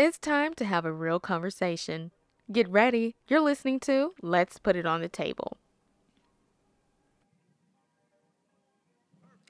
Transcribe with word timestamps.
It's 0.00 0.16
time 0.16 0.54
to 0.54 0.64
have 0.64 0.84
a 0.84 0.92
real 0.92 1.18
conversation. 1.18 2.12
Get 2.52 2.68
ready. 2.68 3.16
You're 3.26 3.40
listening 3.40 3.80
to 3.80 4.12
Let's 4.22 4.56
Put 4.56 4.76
It 4.76 4.86
on 4.86 5.00
the 5.00 5.08
Table. 5.08 5.56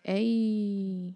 Hey, 0.03 1.13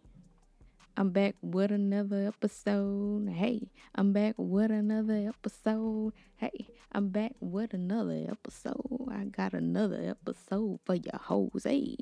I'm 0.98 1.08
back 1.12 1.36
with 1.40 1.72
another 1.72 2.26
episode. 2.26 3.30
Hey, 3.30 3.70
I'm 3.94 4.12
back 4.12 4.34
with 4.36 4.70
another 4.70 5.30
episode. 5.30 6.12
Hey, 6.36 6.66
I'm 6.92 7.08
back 7.08 7.32
with 7.40 7.72
another 7.72 8.26
episode. 8.30 9.08
I 9.10 9.24
got 9.24 9.54
another 9.54 10.10
episode 10.10 10.78
for 10.84 10.94
your 10.94 11.18
hoes. 11.18 11.64
Hey. 11.64 11.96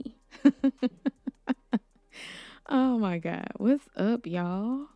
oh 2.68 2.98
my 2.98 3.18
God. 3.18 3.46
What's 3.56 3.88
up, 3.96 4.26
y'all? 4.26 4.86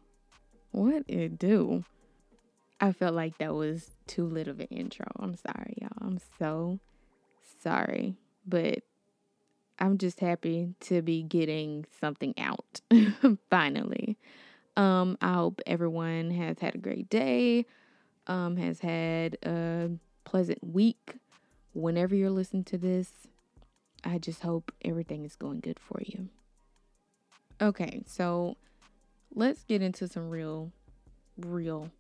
What 0.73 1.05
it 1.07 1.39
do? 1.39 1.85
I 2.81 2.93
felt 2.93 3.15
like 3.15 3.39
that 3.39 3.55
was 3.55 3.91
too 4.07 4.27
little 4.27 4.53
of 4.53 4.61
an 4.61 4.67
intro. 4.67 5.07
I'm 5.19 5.37
sorry, 5.37 5.79
y'all. 5.81 5.91
I'm 6.01 6.19
so 6.39 6.79
sorry. 7.63 8.17
But 8.47 8.81
I'm 9.79 9.99
just 9.99 10.21
happy 10.21 10.75
to 10.81 11.03
be 11.03 11.23
getting 11.23 11.87
something 12.01 12.35
out 12.39 12.81
finally. 13.51 14.19
Um, 14.77 15.17
I 15.21 15.35
hope 15.35 15.61
everyone 15.67 16.31
has 16.33 16.59
had 16.59 16.75
a 16.75 16.79
great 16.79 17.09
day, 17.09 17.67
um, 18.27 18.57
has 18.57 18.81
had 18.81 19.39
a 19.45 19.91
pleasant 20.25 20.59
week. 20.63 21.15
Whenever 21.73 22.15
you're 22.15 22.31
listening 22.31 22.65
to 22.65 22.79
this, 22.79 23.11
I 24.05 24.19
just 24.19 24.43
hope 24.43 24.73
everything 24.85 25.25
is 25.25 25.37
going 25.37 25.61
good 25.61 25.79
for 25.79 26.01
you. 26.05 26.29
Okay, 27.61 28.03
so 28.07 28.57
let's 29.35 29.63
get 29.65 29.81
into 29.81 30.09
some 30.09 30.29
real, 30.29 30.73
real 31.39 31.91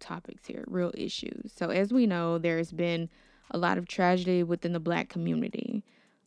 topics 0.00 0.46
here, 0.46 0.64
real 0.66 0.92
issues. 0.96 1.52
So, 1.54 1.70
as 1.70 1.92
we 1.92 2.06
know, 2.06 2.38
there's 2.38 2.72
been 2.72 3.08
a 3.50 3.58
lot 3.58 3.78
of 3.78 3.86
tragedy 3.86 4.42
within 4.42 4.72
the 4.72 4.80
black 4.80 5.08
community. 5.08 5.84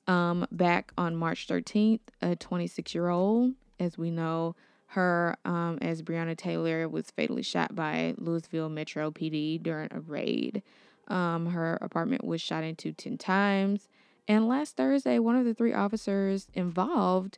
Um, 0.07 0.47
back 0.51 0.91
on 0.97 1.15
March 1.15 1.47
13th, 1.47 1.99
a 2.21 2.35
26 2.35 2.95
year 2.95 3.09
old, 3.09 3.53
as 3.79 3.97
we 3.97 4.09
know, 4.09 4.55
her, 4.87 5.35
um, 5.45 5.77
as 5.81 6.01
Breonna 6.01 6.35
Taylor, 6.35 6.89
was 6.89 7.11
fatally 7.11 7.43
shot 7.43 7.75
by 7.75 8.15
Louisville 8.17 8.69
Metro 8.69 9.11
PD 9.11 9.61
during 9.61 9.89
a 9.91 9.99
raid. 9.99 10.63
Um, 11.07 11.47
her 11.47 11.77
apartment 11.81 12.23
was 12.23 12.41
shot 12.41 12.63
into 12.63 12.91
10 12.91 13.17
times. 13.17 13.87
And 14.27 14.47
last 14.47 14.77
Thursday, 14.77 15.19
one 15.19 15.35
of 15.35 15.45
the 15.45 15.53
three 15.53 15.73
officers 15.73 16.47
involved, 16.53 17.37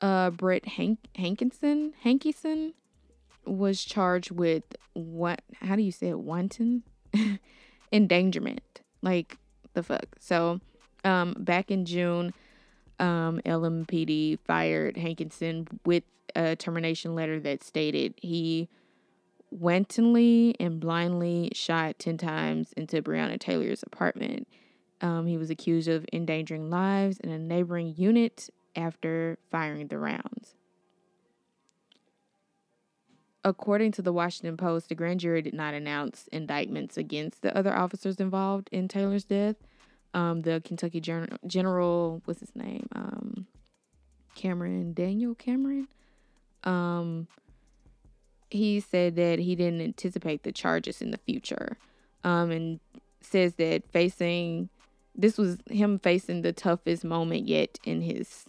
uh, 0.00 0.30
Brett 0.30 0.66
Hank- 0.66 1.08
Hankison, 1.16 1.92
Hankison, 2.04 2.74
was 3.44 3.84
charged 3.84 4.30
with 4.30 4.64
what? 4.94 5.42
How 5.60 5.76
do 5.76 5.82
you 5.82 5.92
say 5.92 6.08
it? 6.08 6.18
Wanton 6.18 6.82
endangerment. 7.92 8.80
Like 9.02 9.38
the 9.74 9.82
fuck. 9.82 10.06
So, 10.18 10.60
um, 11.04 11.34
back 11.38 11.70
in 11.70 11.84
June, 11.84 12.32
um, 12.98 13.40
LMPD 13.44 14.38
fired 14.40 14.96
Hankison 14.96 15.66
with 15.84 16.04
a 16.36 16.56
termination 16.56 17.14
letter 17.14 17.40
that 17.40 17.62
stated 17.62 18.14
he 18.16 18.68
wantonly 19.50 20.56
and 20.58 20.80
blindly 20.80 21.50
shot 21.52 21.98
10 21.98 22.16
times 22.16 22.72
into 22.74 23.02
Breonna 23.02 23.38
Taylor's 23.38 23.82
apartment. 23.82 24.48
Um, 25.00 25.26
he 25.26 25.36
was 25.36 25.50
accused 25.50 25.88
of 25.88 26.06
endangering 26.12 26.70
lives 26.70 27.18
in 27.18 27.30
a 27.30 27.38
neighboring 27.38 27.94
unit 27.96 28.48
after 28.76 29.38
firing 29.50 29.88
the 29.88 29.98
rounds. 29.98 30.54
According 33.44 33.92
to 33.92 34.02
the 34.02 34.12
Washington 34.12 34.56
Post, 34.56 34.88
the 34.88 34.94
grand 34.94 35.20
jury 35.20 35.42
did 35.42 35.54
not 35.54 35.74
announce 35.74 36.28
indictments 36.32 36.96
against 36.96 37.42
the 37.42 37.56
other 37.56 37.74
officers 37.74 38.20
involved 38.20 38.68
in 38.70 38.86
Taylor's 38.86 39.24
death. 39.24 39.56
Um, 40.14 40.42
the 40.42 40.62
Kentucky 40.64 41.00
Gen- 41.00 41.38
General, 41.46 42.22
what's 42.24 42.40
his 42.40 42.54
name? 42.54 42.86
Um, 42.94 43.46
Cameron 44.34 44.92
Daniel 44.92 45.34
Cameron. 45.34 45.88
Um, 46.64 47.26
he 48.50 48.80
said 48.80 49.16
that 49.16 49.38
he 49.38 49.56
didn't 49.56 49.80
anticipate 49.80 50.42
the 50.42 50.52
charges 50.52 51.00
in 51.00 51.10
the 51.10 51.18
future, 51.18 51.78
um, 52.22 52.50
and 52.50 52.80
says 53.20 53.54
that 53.54 53.82
facing 53.90 54.68
this 55.14 55.36
was 55.36 55.58
him 55.70 55.98
facing 55.98 56.42
the 56.42 56.52
toughest 56.52 57.04
moment 57.04 57.46
yet 57.46 57.78
in 57.84 58.02
his 58.02 58.44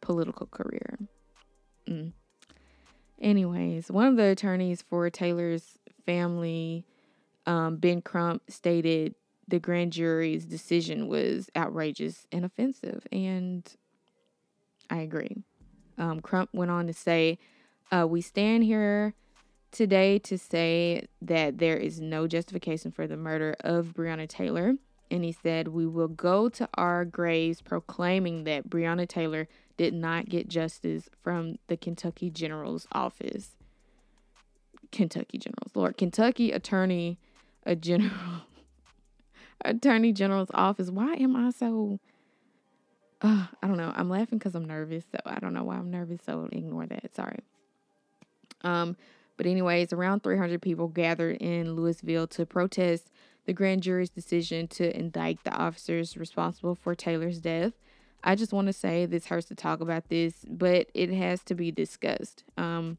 political 0.00 0.46
career. 0.46 0.98
Mm. 1.86 2.12
Anyways, 3.20 3.90
one 3.90 4.06
of 4.06 4.16
the 4.16 4.24
attorneys 4.24 4.82
for 4.82 5.10
Taylor's 5.10 5.78
family, 6.06 6.84
um, 7.46 7.76
Ben 7.76 8.00
Crump, 8.00 8.42
stated 8.48 9.14
the 9.48 9.58
grand 9.58 9.92
jury's 9.92 10.44
decision 10.44 11.08
was 11.08 11.50
outrageous 11.56 12.26
and 12.30 12.44
offensive, 12.44 13.06
and 13.10 13.68
I 14.90 14.98
agree. 14.98 15.42
Um, 15.96 16.20
Crump 16.20 16.50
went 16.52 16.70
on 16.70 16.86
to 16.86 16.92
say, 16.92 17.38
uh, 17.90 18.06
We 18.08 18.20
stand 18.20 18.64
here 18.64 19.14
today 19.70 20.18
to 20.20 20.38
say 20.38 21.06
that 21.20 21.58
there 21.58 21.76
is 21.76 22.00
no 22.00 22.26
justification 22.26 22.92
for 22.92 23.06
the 23.06 23.16
murder 23.16 23.56
of 23.60 23.94
Breonna 23.94 24.28
Taylor. 24.28 24.74
And 25.10 25.24
he 25.24 25.32
said, 25.32 25.68
We 25.68 25.86
will 25.86 26.08
go 26.08 26.48
to 26.50 26.68
our 26.74 27.04
graves 27.04 27.62
proclaiming 27.62 28.44
that 28.44 28.68
Breonna 28.68 29.08
Taylor 29.08 29.48
did 29.78 29.94
not 29.94 30.28
get 30.28 30.48
justice 30.48 31.08
from 31.22 31.58
the 31.68 31.76
Kentucky 31.76 32.28
General's 32.28 32.86
office. 32.92 33.52
Kentucky 34.92 35.38
General's, 35.38 35.74
Lord, 35.74 35.96
Kentucky 35.96 36.52
Attorney, 36.52 37.18
a 37.64 37.74
General, 37.76 38.10
Attorney 39.64 40.12
General's 40.12 40.50
office. 40.52 40.90
Why 40.90 41.14
am 41.14 41.36
I 41.36 41.50
so? 41.50 42.00
Uh, 43.22 43.46
I 43.62 43.66
don't 43.66 43.76
know. 43.76 43.92
I'm 43.96 44.10
laughing 44.10 44.38
because 44.38 44.54
I'm 44.54 44.66
nervous, 44.66 45.04
so 45.10 45.18
I 45.24 45.38
don't 45.38 45.54
know 45.54 45.64
why 45.64 45.76
I'm 45.76 45.90
nervous. 45.90 46.20
So 46.24 46.48
ignore 46.52 46.86
that. 46.86 47.14
Sorry. 47.14 47.38
Um, 48.62 48.96
but 49.36 49.46
anyways, 49.46 49.92
around 49.92 50.22
300 50.22 50.60
people 50.60 50.88
gathered 50.88 51.36
in 51.36 51.74
Louisville 51.74 52.26
to 52.28 52.44
protest 52.44 53.10
the 53.46 53.52
grand 53.52 53.82
jury's 53.82 54.10
decision 54.10 54.68
to 54.68 54.96
indict 54.96 55.44
the 55.44 55.52
officers 55.52 56.16
responsible 56.16 56.74
for 56.74 56.94
Taylor's 56.94 57.38
death. 57.38 57.72
I 58.22 58.34
just 58.34 58.52
want 58.52 58.66
to 58.66 58.72
say 58.72 59.06
this 59.06 59.26
hurts 59.26 59.46
to 59.48 59.54
talk 59.54 59.80
about 59.80 60.08
this, 60.08 60.44
but 60.48 60.88
it 60.94 61.10
has 61.10 61.42
to 61.44 61.54
be 61.54 61.70
discussed. 61.70 62.44
Um, 62.56 62.98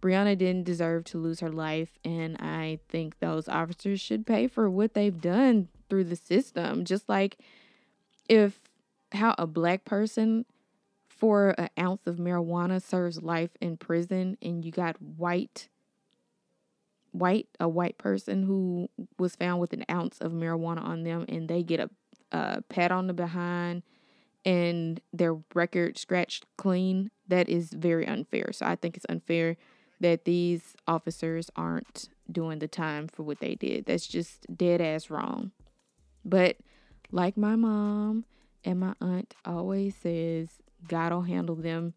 Breonna 0.00 0.36
didn't 0.36 0.64
deserve 0.64 1.04
to 1.04 1.18
lose 1.18 1.40
her 1.40 1.50
life, 1.50 1.98
and 2.04 2.36
I 2.38 2.80
think 2.88 3.18
those 3.20 3.48
officers 3.48 4.00
should 4.00 4.26
pay 4.26 4.46
for 4.46 4.68
what 4.68 4.94
they've 4.94 5.20
done 5.20 5.68
through 5.88 6.04
the 6.04 6.16
system. 6.16 6.84
Just 6.84 7.08
like 7.08 7.38
if 8.28 8.60
how 9.12 9.34
a 9.38 9.46
black 9.46 9.84
person 9.84 10.46
for 11.08 11.50
an 11.58 11.68
ounce 11.78 12.06
of 12.06 12.16
marijuana 12.16 12.80
serves 12.80 13.22
life 13.22 13.50
in 13.60 13.76
prison, 13.76 14.38
and 14.40 14.64
you 14.64 14.72
got 14.72 15.00
white 15.00 15.68
white 17.12 17.48
a 17.58 17.68
white 17.68 17.98
person 17.98 18.44
who 18.44 18.88
was 19.18 19.34
found 19.36 19.60
with 19.60 19.72
an 19.72 19.84
ounce 19.90 20.18
of 20.20 20.32
marijuana 20.32 20.82
on 20.82 21.02
them, 21.02 21.26
and 21.28 21.48
they 21.48 21.62
get 21.62 21.80
a, 21.80 21.90
a 22.32 22.62
pat 22.68 22.90
on 22.90 23.06
the 23.06 23.12
behind 23.12 23.82
and 24.44 25.00
their 25.12 25.36
record 25.54 25.98
scratched 25.98 26.46
clean, 26.56 27.10
that 27.28 27.48
is 27.48 27.70
very 27.70 28.06
unfair. 28.06 28.50
So 28.52 28.66
I 28.66 28.76
think 28.76 28.96
it's 28.96 29.06
unfair 29.08 29.56
that 30.00 30.24
these 30.24 30.74
officers 30.86 31.50
aren't 31.56 32.08
doing 32.30 32.58
the 32.58 32.68
time 32.68 33.08
for 33.08 33.22
what 33.22 33.40
they 33.40 33.54
did. 33.54 33.86
That's 33.86 34.06
just 34.06 34.46
dead 34.56 34.80
ass 34.80 35.10
wrong. 35.10 35.52
But 36.24 36.56
like 37.10 37.36
my 37.36 37.56
mom 37.56 38.24
and 38.64 38.80
my 38.80 38.94
aunt 39.00 39.34
always 39.44 39.94
says, 39.96 40.48
God 40.88 41.12
will 41.12 41.22
handle 41.22 41.56
them. 41.56 41.94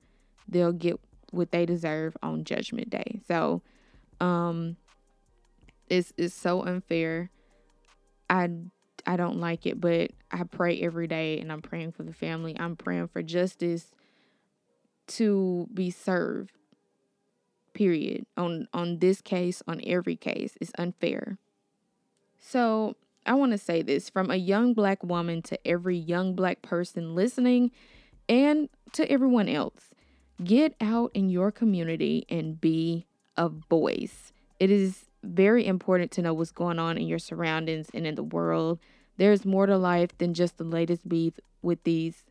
They'll 0.47 0.73
get 0.73 0.99
what 1.31 1.51
they 1.51 1.65
deserve 1.65 2.15
on 2.21 2.43
judgment 2.43 2.89
day. 2.89 3.21
So 3.27 3.61
um 4.19 4.77
it's 5.89 6.13
it's 6.17 6.33
so 6.33 6.61
unfair. 6.63 7.29
I 8.29 8.49
I 9.05 9.17
don't 9.17 9.39
like 9.39 9.65
it, 9.65 9.79
but 9.81 10.11
I 10.31 10.43
pray 10.43 10.79
every 10.81 11.07
day 11.07 11.39
and 11.39 11.51
I'm 11.51 11.61
praying 11.61 11.91
for 11.91 12.03
the 12.03 12.13
family. 12.13 12.55
I'm 12.57 12.75
praying 12.75 13.09
for 13.09 13.21
justice 13.21 13.91
to 15.07 15.67
be 15.73 15.91
served. 15.91 16.51
Period. 17.73 18.25
On 18.37 18.67
on 18.73 18.99
this 18.99 19.19
case, 19.21 19.63
on 19.67 19.81
every 19.85 20.15
case, 20.15 20.55
it's 20.61 20.71
unfair. 20.77 21.37
So, 22.39 22.95
I 23.25 23.33
want 23.33 23.51
to 23.53 23.57
say 23.57 23.81
this 23.81 24.09
from 24.09 24.29
a 24.29 24.35
young 24.35 24.73
black 24.73 25.03
woman 25.03 25.41
to 25.43 25.67
every 25.67 25.97
young 25.97 26.35
black 26.35 26.61
person 26.61 27.15
listening 27.15 27.71
and 28.29 28.69
to 28.93 29.09
everyone 29.09 29.49
else. 29.49 29.89
Get 30.43 30.75
out 30.81 31.11
in 31.13 31.29
your 31.29 31.51
community 31.51 32.25
and 32.29 32.59
be 32.59 33.07
a 33.37 33.49
voice. 33.49 34.33
It 34.59 34.69
is 34.69 35.05
very 35.23 35.65
important 35.65 36.11
to 36.11 36.21
know 36.21 36.33
what's 36.33 36.51
going 36.51 36.79
on 36.79 36.97
in 36.97 37.07
your 37.07 37.19
surroundings 37.19 37.89
and 37.93 38.05
in 38.05 38.15
the 38.15 38.23
world. 38.23 38.79
There's 39.17 39.45
more 39.45 39.65
to 39.65 39.77
life 39.77 40.17
than 40.17 40.33
just 40.33 40.57
the 40.57 40.63
latest 40.63 41.07
beef 41.07 41.33
with 41.61 41.83
these 41.83 42.23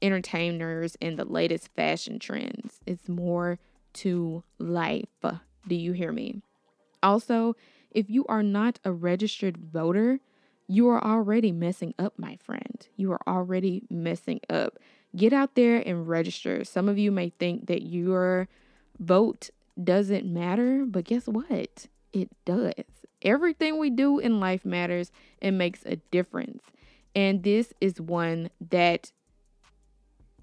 entertainers 0.00 0.96
and 1.00 1.18
the 1.18 1.24
latest 1.24 1.68
fashion 1.74 2.18
trends. 2.18 2.80
It's 2.86 3.08
more 3.08 3.58
to 3.94 4.44
life. 4.58 5.08
Do 5.22 5.74
you 5.74 5.92
hear 5.92 6.12
me? 6.12 6.42
Also, 7.02 7.56
if 7.90 8.08
you 8.08 8.24
are 8.26 8.42
not 8.42 8.78
a 8.84 8.92
registered 8.92 9.56
voter, 9.56 10.20
you 10.66 10.88
are 10.88 11.02
already 11.02 11.52
messing 11.52 11.94
up, 11.98 12.14
my 12.18 12.36
friend. 12.42 12.86
You 12.96 13.12
are 13.12 13.20
already 13.26 13.82
messing 13.90 14.40
up. 14.50 14.78
Get 15.16 15.32
out 15.32 15.54
there 15.54 15.78
and 15.78 16.06
register. 16.06 16.64
Some 16.64 16.88
of 16.88 16.98
you 16.98 17.10
may 17.10 17.30
think 17.30 17.66
that 17.66 17.82
your 17.82 18.48
vote 18.98 19.50
doesn't 19.82 20.26
matter, 20.26 20.84
but 20.86 21.04
guess 21.04 21.26
what? 21.26 21.86
It 22.12 22.30
does. 22.44 22.72
Everything 23.22 23.78
we 23.78 23.90
do 23.90 24.18
in 24.18 24.40
life 24.40 24.64
matters 24.64 25.10
and 25.42 25.58
makes 25.58 25.84
a 25.84 25.96
difference. 25.96 26.62
And 27.14 27.42
this 27.42 27.72
is 27.80 28.00
one 28.00 28.50
that 28.70 29.12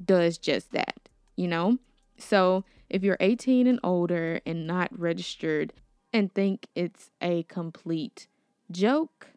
does 0.03 0.37
just 0.37 0.71
that, 0.71 1.09
you 1.35 1.47
know? 1.47 1.77
So 2.17 2.65
if 2.89 3.03
you're 3.03 3.17
18 3.19 3.67
and 3.67 3.79
older 3.83 4.41
and 4.45 4.67
not 4.67 4.97
registered 4.97 5.73
and 6.11 6.33
think 6.33 6.67
it's 6.75 7.11
a 7.21 7.43
complete 7.43 8.27
joke, 8.71 9.27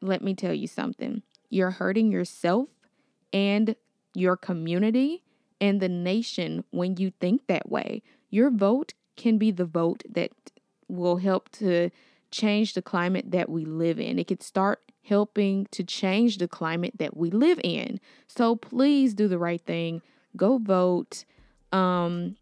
let 0.00 0.22
me 0.22 0.34
tell 0.34 0.54
you 0.54 0.66
something. 0.66 1.22
You're 1.48 1.72
hurting 1.72 2.10
yourself 2.10 2.68
and 3.32 3.76
your 4.14 4.36
community 4.36 5.24
and 5.60 5.80
the 5.80 5.88
nation 5.88 6.64
when 6.70 6.96
you 6.96 7.12
think 7.20 7.46
that 7.46 7.68
way. 7.68 8.02
Your 8.30 8.50
vote 8.50 8.94
can 9.16 9.38
be 9.38 9.50
the 9.50 9.64
vote 9.64 10.02
that 10.08 10.32
will 10.90 11.16
help 11.16 11.48
to 11.50 11.90
change 12.30 12.74
the 12.74 12.82
climate 12.82 13.30
that 13.30 13.48
we 13.48 13.64
live 13.64 13.98
in. 13.98 14.18
It 14.18 14.26
could 14.26 14.42
start 14.42 14.80
helping 15.04 15.66
to 15.72 15.82
change 15.82 16.38
the 16.38 16.48
climate 16.48 16.94
that 16.98 17.16
we 17.16 17.30
live 17.30 17.60
in. 17.64 18.00
So 18.26 18.56
please 18.56 19.14
do 19.14 19.28
the 19.28 19.38
right 19.38 19.60
thing. 19.60 20.02
Go 20.36 20.58
vote. 20.58 21.24
Um, 21.72 22.36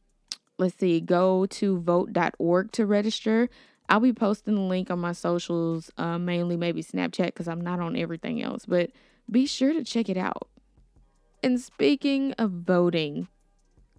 let's 0.58 0.76
see, 0.76 1.00
go 1.00 1.46
to 1.46 1.80
vote.org 1.80 2.72
to 2.72 2.86
register. 2.86 3.48
I'll 3.88 4.00
be 4.00 4.12
posting 4.12 4.54
the 4.54 4.60
link 4.60 4.90
on 4.90 4.98
my 4.98 5.12
socials, 5.12 5.90
uh, 5.96 6.18
mainly 6.18 6.56
maybe 6.56 6.82
Snapchat 6.82 7.26
because 7.26 7.48
I'm 7.48 7.62
not 7.62 7.80
on 7.80 7.96
everything 7.96 8.42
else, 8.42 8.66
but 8.66 8.90
be 9.30 9.46
sure 9.46 9.72
to 9.72 9.82
check 9.82 10.08
it 10.08 10.18
out. 10.18 10.48
And 11.42 11.60
speaking 11.60 12.32
of 12.32 12.50
voting, 12.50 13.28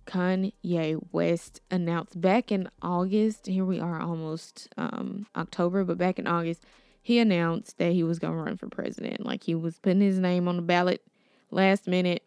Kanye 0.10 1.00
West 1.12 1.62
announced 1.70 2.20
back 2.20 2.52
in 2.52 2.68
August, 2.82 3.46
here 3.46 3.64
we 3.64 3.80
are 3.80 4.02
almost 4.02 4.68
um, 4.76 5.28
October, 5.36 5.84
but 5.84 6.00
back 6.00 6.18
in 6.18 6.26
August, 6.26 6.64
he 7.02 7.20
announced 7.20 7.78
that 7.78 7.92
he 7.92 8.02
was 8.02 8.18
going 8.18 8.34
to 8.34 8.44
run 8.44 8.58
for 8.58 8.68
president. 8.68 9.24
Like 9.24 9.44
he 9.44 9.54
was 9.54 9.78
putting 9.78 10.02
his 10.02 10.18
name 10.18 10.48
on 10.48 10.56
the 10.56 10.62
ballot 10.64 11.04
last 11.52 11.88
minute 11.88 12.24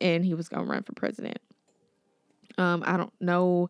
and 0.00 0.24
he 0.24 0.32
was 0.32 0.48
going 0.48 0.64
to 0.64 0.70
run 0.70 0.84
for 0.84 0.94
president. 0.94 1.38
Um, 2.56 2.82
I 2.86 2.96
don't 2.96 3.12
know 3.20 3.68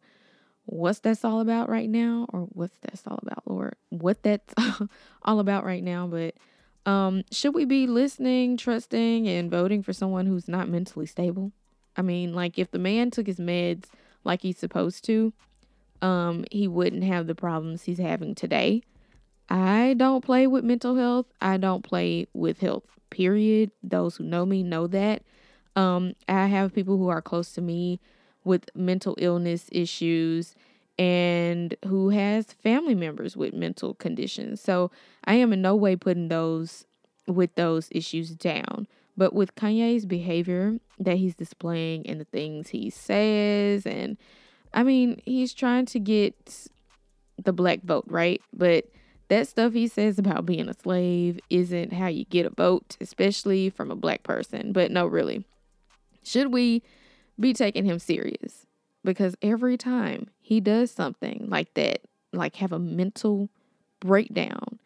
what's 0.66 1.00
that's 1.00 1.24
all 1.24 1.40
about 1.40 1.68
right 1.68 1.88
now 1.88 2.26
or 2.32 2.42
what's 2.52 2.76
that's 2.80 3.06
all 3.08 3.18
about, 3.22 3.42
Lord. 3.46 3.74
What 3.88 4.22
that's 4.22 4.54
all 5.22 5.40
about 5.40 5.64
right 5.64 5.82
now, 5.82 6.06
but 6.06 6.36
um, 6.88 7.24
should 7.32 7.54
we 7.56 7.64
be 7.64 7.88
listening, 7.88 8.56
trusting, 8.56 9.26
and 9.26 9.50
voting 9.50 9.82
for 9.82 9.92
someone 9.92 10.26
who's 10.26 10.46
not 10.46 10.68
mentally 10.68 11.06
stable? 11.06 11.50
I 11.96 12.02
mean, 12.02 12.34
like 12.34 12.58
if 12.58 12.70
the 12.70 12.78
man 12.78 13.10
took 13.10 13.26
his 13.26 13.38
meds 13.38 13.86
like 14.24 14.42
he's 14.42 14.58
supposed 14.58 15.04
to, 15.06 15.32
um, 16.02 16.44
he 16.50 16.68
wouldn't 16.68 17.04
have 17.04 17.26
the 17.26 17.34
problems 17.34 17.84
he's 17.84 17.98
having 17.98 18.34
today. 18.34 18.82
I 19.48 19.94
don't 19.96 20.24
play 20.24 20.46
with 20.46 20.64
mental 20.64 20.96
health. 20.96 21.26
I 21.40 21.56
don't 21.56 21.82
play 21.82 22.26
with 22.34 22.60
health, 22.60 22.84
period. 23.10 23.70
Those 23.82 24.16
who 24.16 24.24
know 24.24 24.44
me 24.44 24.62
know 24.62 24.86
that. 24.88 25.22
Um, 25.76 26.14
I 26.28 26.46
have 26.46 26.74
people 26.74 26.96
who 26.96 27.08
are 27.08 27.22
close 27.22 27.52
to 27.52 27.60
me 27.60 28.00
with 28.44 28.70
mental 28.74 29.14
illness 29.18 29.68
issues 29.72 30.54
and 30.98 31.76
who 31.86 32.10
has 32.10 32.46
family 32.46 32.94
members 32.94 33.36
with 33.36 33.52
mental 33.52 33.94
conditions. 33.94 34.60
So 34.60 34.90
I 35.24 35.34
am 35.34 35.52
in 35.52 35.62
no 35.62 35.76
way 35.76 35.96
putting 35.96 36.28
those 36.28 36.86
with 37.26 37.54
those 37.56 37.88
issues 37.90 38.30
down. 38.30 38.86
But 39.16 39.32
with 39.32 39.54
Kanye's 39.54 40.06
behavior 40.06 40.78
that 40.98 41.16
he's 41.16 41.34
displaying 41.34 42.06
and 42.06 42.20
the 42.20 42.24
things 42.24 42.68
he 42.68 42.90
says, 42.90 43.86
and 43.86 44.16
I 44.74 44.82
mean, 44.82 45.20
he's 45.24 45.54
trying 45.54 45.86
to 45.86 45.98
get 45.98 46.68
the 47.42 47.52
black 47.52 47.82
vote, 47.82 48.04
right? 48.08 48.42
But 48.52 48.86
that 49.28 49.48
stuff 49.48 49.72
he 49.72 49.88
says 49.88 50.18
about 50.18 50.46
being 50.46 50.68
a 50.68 50.74
slave 50.74 51.40
isn't 51.50 51.92
how 51.92 52.06
you 52.06 52.24
get 52.26 52.46
a 52.46 52.50
vote, 52.50 52.96
especially 53.00 53.70
from 53.70 53.90
a 53.90 53.96
black 53.96 54.22
person. 54.22 54.72
But 54.72 54.90
no, 54.90 55.06
really. 55.06 55.44
Should 56.22 56.52
we 56.52 56.82
be 57.38 57.52
taking 57.52 57.84
him 57.84 57.98
serious 57.98 58.66
because 59.04 59.36
every 59.42 59.76
time 59.76 60.28
he 60.40 60.60
does 60.60 60.90
something 60.90 61.46
like 61.48 61.72
that, 61.74 62.02
like 62.32 62.56
have 62.56 62.72
a 62.72 62.78
mental 62.78 63.48
breakdown, 64.00 64.78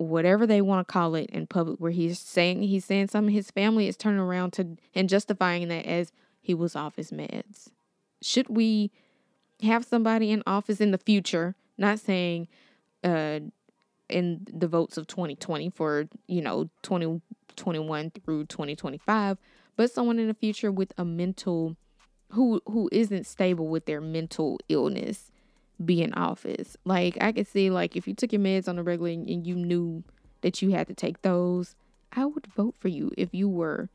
whatever 0.00 0.46
they 0.46 0.62
want 0.62 0.86
to 0.86 0.90
call 0.90 1.14
it 1.14 1.28
in 1.30 1.46
public, 1.46 1.78
where 1.78 1.90
he's 1.90 2.18
saying 2.18 2.62
he's 2.62 2.84
saying 2.84 3.08
something, 3.08 3.34
his 3.34 3.50
family 3.50 3.86
is 3.86 3.96
turning 3.96 4.20
around 4.20 4.52
to 4.54 4.76
and 4.94 5.08
justifying 5.08 5.68
that 5.68 5.84
as 5.84 6.10
he 6.40 6.54
was 6.54 6.74
off 6.74 6.96
his 6.96 7.10
meds. 7.10 7.68
Should 8.22 8.48
we 8.48 8.90
have 9.62 9.84
somebody 9.84 10.30
in 10.30 10.42
office 10.46 10.80
in 10.80 10.90
the 10.90 10.98
future, 10.98 11.54
not 11.76 11.98
saying 11.98 12.48
uh 13.04 13.40
in 14.08 14.46
the 14.52 14.66
votes 14.66 14.96
of 14.96 15.06
2020 15.06 15.70
for, 15.70 16.08
you 16.26 16.42
know, 16.42 16.68
2021 16.82 18.10
through 18.10 18.44
2025, 18.46 19.38
but 19.76 19.90
someone 19.90 20.18
in 20.18 20.26
the 20.26 20.34
future 20.34 20.72
with 20.72 20.92
a 20.96 21.04
mental 21.04 21.76
who 22.30 22.62
who 22.66 22.88
isn't 22.90 23.26
stable 23.26 23.68
with 23.68 23.84
their 23.84 24.00
mental 24.00 24.58
illness 24.68 25.30
be 25.84 26.02
in 26.02 26.12
office. 26.14 26.76
Like 26.84 27.16
I 27.20 27.32
could 27.32 27.46
see 27.46 27.70
like 27.70 27.96
if 27.96 28.06
you 28.06 28.14
took 28.14 28.32
your 28.32 28.40
meds 28.40 28.68
on 28.68 28.78
a 28.78 28.82
regular 28.82 29.10
and 29.10 29.46
you 29.46 29.54
knew 29.54 30.04
that 30.42 30.62
you 30.62 30.70
had 30.70 30.86
to 30.88 30.94
take 30.94 31.22
those, 31.22 31.74
I 32.12 32.24
would 32.24 32.46
vote 32.46 32.74
for 32.78 32.88
you 32.88 33.12
if 33.16 33.34
you 33.34 33.48
were 33.48 33.88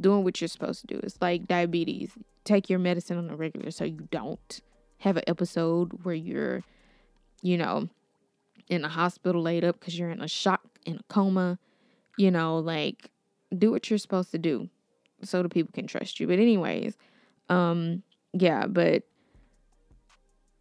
doing 0.00 0.24
what 0.24 0.40
you're 0.40 0.48
supposed 0.48 0.80
to 0.82 0.86
do. 0.86 1.00
It's 1.02 1.18
like 1.20 1.46
diabetes. 1.46 2.12
Take 2.44 2.70
your 2.70 2.78
medicine 2.78 3.18
on 3.18 3.30
a 3.30 3.36
regular 3.36 3.70
so 3.70 3.84
you 3.84 4.08
don't 4.10 4.60
have 4.98 5.16
an 5.16 5.24
episode 5.26 6.04
where 6.04 6.14
you're, 6.14 6.62
you 7.42 7.56
know, 7.56 7.88
in 8.68 8.84
a 8.84 8.88
hospital 8.88 9.42
laid 9.42 9.64
up 9.64 9.78
because 9.78 9.98
you're 9.98 10.10
in 10.10 10.22
a 10.22 10.28
shock, 10.28 10.62
in 10.86 10.96
a 10.96 11.02
coma. 11.08 11.58
You 12.16 12.30
know, 12.30 12.58
like 12.58 13.10
do 13.56 13.70
what 13.70 13.88
you're 13.88 13.98
supposed 13.98 14.30
to 14.32 14.38
do 14.38 14.68
so 15.22 15.42
the 15.42 15.48
people 15.48 15.72
can 15.72 15.86
trust 15.86 16.20
you. 16.20 16.26
But 16.26 16.38
anyways, 16.38 16.96
um 17.48 18.02
yeah, 18.32 18.66
but 18.66 19.02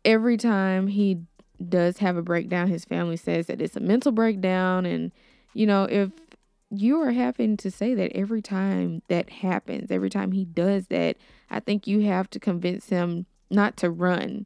every 0.06 0.38
time 0.38 0.88
he 0.88 1.22
does 1.68 1.98
have 1.98 2.18
a 2.18 2.22
breakdown, 2.22 2.68
his 2.68 2.86
family 2.86 3.18
says 3.18 3.48
that 3.48 3.62
it's 3.62 3.76
a 3.76 3.82
mental 3.82 4.12
breakdown 4.12 4.86
and 4.86 5.12
you 5.54 5.66
know, 5.66 5.86
if 5.86 6.12
you 6.70 7.02
are 7.02 7.12
having 7.12 7.58
to 7.58 7.72
say 7.72 7.96
that 7.96 8.16
every 8.16 8.42
time 8.42 9.02
that 9.08 9.30
happens, 9.30 9.90
every 9.90 10.10
time 10.10 10.32
he 10.32 10.46
does 10.46 10.88
that, 10.88 11.18
I 11.50 11.60
think 11.60 11.88
you 11.88 12.02
have 12.02 12.30
to 12.32 12.40
convince 12.40 12.90
him 12.90 13.26
not 13.50 13.76
to 13.78 13.90
run 13.90 14.46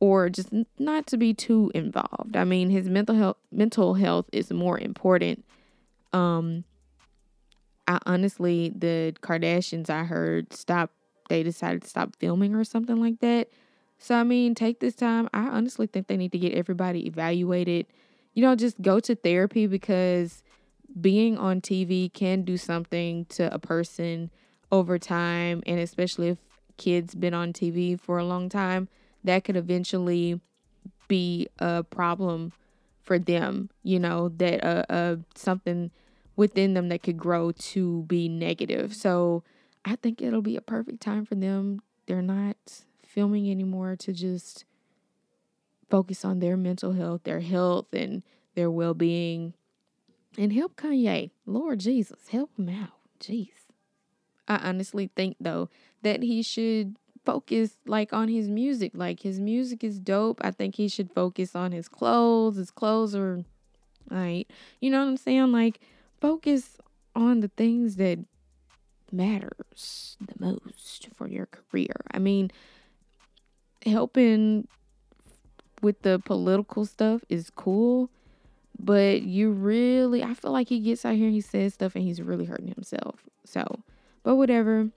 or 0.00 0.28
just 0.28 0.48
not 0.78 1.06
to 1.06 1.16
be 1.16 1.32
too 1.32 1.70
involved. 1.74 2.36
I 2.36 2.44
mean, 2.44 2.70
his 2.70 2.88
mental 2.88 3.14
health 3.14 3.36
mental 3.52 3.94
health 3.94 4.26
is 4.32 4.50
more 4.52 4.78
important 4.78 5.44
um 6.12 6.64
I 7.86 7.98
honestly, 8.06 8.72
the 8.76 9.14
Kardashians, 9.20 9.90
I 9.90 10.04
heard, 10.04 10.52
stop, 10.52 10.92
they 11.28 11.42
decided 11.42 11.82
to 11.82 11.88
stop 11.88 12.14
filming 12.20 12.54
or 12.54 12.62
something 12.62 12.96
like 12.96 13.18
that. 13.18 13.48
So, 14.02 14.14
I 14.14 14.22
mean, 14.22 14.54
take 14.54 14.80
this 14.80 14.94
time. 14.94 15.28
I 15.34 15.42
honestly 15.42 15.86
think 15.86 16.06
they 16.06 16.16
need 16.16 16.32
to 16.32 16.38
get 16.38 16.54
everybody 16.54 17.06
evaluated. 17.06 17.86
You 18.32 18.42
know, 18.42 18.56
just 18.56 18.80
go 18.80 18.98
to 18.98 19.14
therapy 19.14 19.66
because 19.66 20.42
being 20.98 21.36
on 21.36 21.60
TV 21.60 22.10
can 22.10 22.42
do 22.42 22.56
something 22.56 23.26
to 23.26 23.52
a 23.54 23.58
person 23.58 24.30
over 24.72 24.98
time. 24.98 25.62
And 25.66 25.78
especially 25.78 26.28
if 26.28 26.38
kids 26.78 27.14
been 27.14 27.34
on 27.34 27.52
TV 27.52 28.00
for 28.00 28.16
a 28.18 28.24
long 28.24 28.48
time, 28.48 28.88
that 29.22 29.44
could 29.44 29.56
eventually 29.56 30.40
be 31.06 31.48
a 31.58 31.84
problem 31.84 32.54
for 33.02 33.18
them, 33.18 33.68
you 33.82 33.98
know, 33.98 34.30
that 34.30 34.64
uh, 34.64 34.84
uh 34.88 35.16
something 35.34 35.90
within 36.36 36.72
them 36.72 36.88
that 36.88 37.02
could 37.02 37.18
grow 37.18 37.52
to 37.52 38.04
be 38.04 38.30
negative. 38.30 38.94
So 38.94 39.42
I 39.84 39.96
think 39.96 40.22
it'll 40.22 40.40
be 40.40 40.56
a 40.56 40.62
perfect 40.62 41.02
time 41.02 41.26
for 41.26 41.34
them. 41.34 41.82
They're 42.06 42.22
not 42.22 42.56
filming 43.12 43.50
anymore 43.50 43.96
to 43.96 44.12
just 44.12 44.64
focus 45.90 46.24
on 46.24 46.38
their 46.38 46.56
mental 46.56 46.92
health, 46.92 47.24
their 47.24 47.40
health, 47.40 47.92
and 47.92 48.22
their 48.54 48.70
well 48.70 48.94
being. 48.94 49.54
And 50.38 50.52
help 50.52 50.76
Kanye. 50.76 51.30
Lord 51.44 51.80
Jesus, 51.80 52.28
help 52.28 52.50
him 52.56 52.68
out. 52.68 52.92
Jeez. 53.18 53.48
I 54.46 54.56
honestly 54.56 55.10
think 55.14 55.36
though 55.40 55.68
that 56.02 56.22
he 56.22 56.42
should 56.42 56.96
focus 57.24 57.78
like 57.86 58.12
on 58.12 58.28
his 58.28 58.48
music. 58.48 58.92
Like 58.94 59.20
his 59.20 59.40
music 59.40 59.82
is 59.84 59.98
dope. 59.98 60.40
I 60.42 60.50
think 60.50 60.76
he 60.76 60.88
should 60.88 61.12
focus 61.12 61.54
on 61.54 61.72
his 61.72 61.88
clothes. 61.88 62.56
His 62.56 62.70
clothes 62.70 63.14
are 63.14 63.44
right. 64.10 64.46
You 64.80 64.90
know 64.90 65.00
what 65.00 65.08
I'm 65.08 65.16
saying? 65.16 65.52
Like 65.52 65.80
focus 66.20 66.76
on 67.14 67.40
the 67.40 67.48
things 67.48 67.96
that 67.96 68.18
matters 69.12 70.16
the 70.20 70.34
most 70.38 71.08
for 71.14 71.28
your 71.28 71.46
career. 71.46 71.96
I 72.12 72.18
mean, 72.18 72.50
helping 73.84 74.68
with 75.82 76.02
the 76.02 76.20
political 76.24 76.84
stuff 76.84 77.22
is 77.28 77.50
cool, 77.50 78.10
but 78.78 79.22
you 79.22 79.50
really, 79.50 80.22
I 80.22 80.34
feel 80.34 80.52
like 80.52 80.68
he 80.68 80.80
gets 80.80 81.04
out 81.04 81.14
here 81.14 81.26
and 81.26 81.34
he 81.34 81.40
says 81.40 81.74
stuff 81.74 81.94
and 81.94 82.04
he's 82.04 82.20
really 82.20 82.44
hurting 82.44 82.72
himself. 82.74 83.20
So, 83.44 83.80
but 84.22 84.36
whatever. 84.36 84.90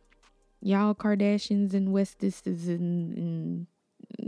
Y'all 0.66 0.96
Kardashians 0.96 1.74
and 1.74 1.90
Westis 1.90 2.46
and, 2.46 3.18
and 3.18 3.68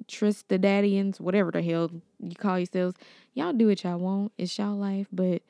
Tristadadians, 0.07 1.21
whatever 1.21 1.49
the 1.49 1.61
hell 1.61 1.89
you 2.19 2.35
call 2.35 2.59
yourselves, 2.59 2.97
y'all 3.33 3.53
do 3.53 3.67
what 3.67 3.83
y'all 3.83 3.97
want. 3.97 4.33
It's 4.37 4.57
y'all 4.57 4.75
life, 4.75 5.07
but 5.13 5.41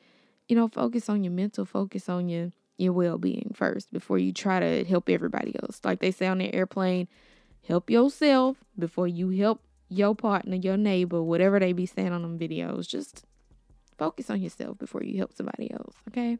you 0.48 0.56
know, 0.56 0.68
focus 0.68 1.10
on 1.10 1.24
your 1.24 1.34
mental, 1.34 1.66
focus 1.66 2.08
on 2.08 2.30
your 2.30 2.52
your 2.78 2.94
well 2.94 3.18
being 3.18 3.52
first 3.56 3.92
before 3.94 4.20
you 4.20 4.34
try 4.34 4.60
to 4.60 4.84
help 4.84 5.10
everybody 5.10 5.56
else. 5.64 5.80
Like 5.84 6.00
they 6.00 6.12
say 6.12 6.28
on 6.28 6.38
the 6.38 6.54
airplane, 6.54 7.08
help 7.68 7.90
yourself 7.90 8.58
before 8.78 9.08
you 9.08 9.30
help 9.30 9.62
your 9.90 10.16
partner, 10.16 10.56
your 10.56 10.78
neighbor, 10.78 11.22
whatever 11.22 11.60
they 11.60 11.74
be 11.74 11.86
saying 11.86 12.12
on 12.12 12.22
them 12.22 12.40
videos. 12.40 12.88
Just 12.88 13.26
focus 13.98 14.30
on 14.30 14.42
yourself 14.42 14.78
before 14.78 15.04
you 15.04 15.18
help 15.18 15.34
somebody 15.34 15.72
else, 15.72 15.96
okay? 16.10 16.38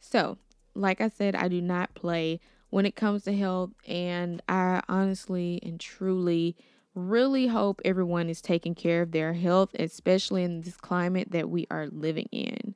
So, 0.00 0.38
like 0.74 1.00
I 1.00 1.08
said, 1.08 1.34
I 1.34 1.48
do 1.48 1.60
not 1.60 1.94
play 1.94 2.40
when 2.70 2.86
it 2.86 2.96
comes 2.96 3.24
to 3.24 3.36
health, 3.36 3.70
and 3.86 4.42
I 4.48 4.82
honestly 4.88 5.60
and 5.62 5.78
truly 5.78 6.56
really 6.94 7.48
hope 7.48 7.80
everyone 7.84 8.28
is 8.28 8.40
taking 8.40 8.74
care 8.74 9.02
of 9.02 9.12
their 9.12 9.32
health, 9.32 9.70
especially 9.78 10.42
in 10.44 10.62
this 10.62 10.76
climate 10.76 11.30
that 11.30 11.48
we 11.48 11.66
are 11.70 11.86
living 11.88 12.28
in. 12.32 12.74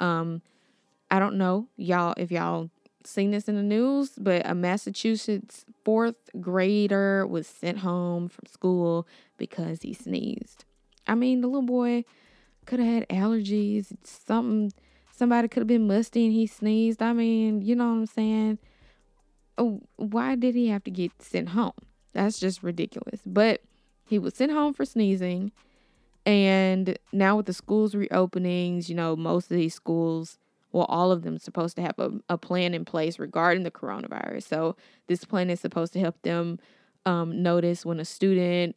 Um, 0.00 0.42
I 1.10 1.18
don't 1.18 1.36
know, 1.36 1.68
y'all, 1.76 2.14
if 2.16 2.30
y'all 2.30 2.70
seen 3.06 3.30
this 3.30 3.48
in 3.48 3.56
the 3.56 3.62
news, 3.62 4.12
but 4.18 4.42
a 4.44 4.54
Massachusetts 4.54 5.64
fourth 5.84 6.16
grader 6.40 7.26
was 7.26 7.46
sent 7.46 7.78
home 7.78 8.28
from 8.28 8.46
school 8.46 9.06
because 9.36 9.82
he 9.82 9.92
sneezed. 9.92 10.64
I 11.06 11.14
mean, 11.14 11.40
the 11.40 11.48
little 11.48 11.62
boy 11.62 12.04
could 12.66 12.80
have 12.80 12.88
had 12.88 13.08
allergies, 13.08 13.92
something, 14.04 14.72
somebody 15.12 15.48
could 15.48 15.60
have 15.60 15.68
been 15.68 15.86
musty 15.86 16.24
and 16.24 16.34
he 16.34 16.46
sneezed. 16.46 17.00
I 17.00 17.12
mean, 17.12 17.62
you 17.62 17.76
know 17.76 17.86
what 17.86 17.98
I'm 17.98 18.06
saying? 18.06 18.58
Oh, 19.58 19.82
why 19.96 20.34
did 20.34 20.54
he 20.54 20.68
have 20.68 20.84
to 20.84 20.90
get 20.90 21.22
sent 21.22 21.50
home? 21.50 21.72
That's 22.12 22.38
just 22.38 22.62
ridiculous. 22.62 23.20
But 23.24 23.62
he 24.06 24.18
was 24.18 24.34
sent 24.34 24.52
home 24.52 24.74
for 24.74 24.84
sneezing. 24.84 25.52
And 26.24 26.98
now 27.12 27.36
with 27.36 27.46
the 27.46 27.52
schools 27.52 27.94
reopenings, 27.94 28.88
you 28.88 28.94
know, 28.94 29.14
most 29.14 29.50
of 29.50 29.56
these 29.56 29.74
schools 29.74 30.38
well, 30.76 30.84
all 30.90 31.10
of 31.10 31.22
them 31.22 31.38
supposed 31.38 31.74
to 31.74 31.80
have 31.80 31.98
a, 31.98 32.10
a 32.28 32.36
plan 32.36 32.74
in 32.74 32.84
place 32.84 33.18
regarding 33.18 33.62
the 33.62 33.70
coronavirus. 33.70 34.42
So 34.42 34.76
this 35.06 35.24
plan 35.24 35.48
is 35.48 35.58
supposed 35.58 35.94
to 35.94 36.00
help 36.00 36.20
them 36.20 36.58
um, 37.06 37.42
notice 37.42 37.86
when 37.86 37.98
a 37.98 38.04
student 38.04 38.76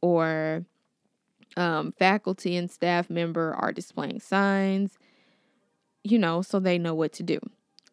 or 0.00 0.64
um, 1.56 1.90
faculty 1.98 2.54
and 2.54 2.70
staff 2.70 3.10
member 3.10 3.52
are 3.52 3.72
displaying 3.72 4.20
signs, 4.20 4.96
you 6.04 6.20
know, 6.20 6.40
so 6.40 6.60
they 6.60 6.78
know 6.78 6.94
what 6.94 7.12
to 7.14 7.24
do. 7.24 7.40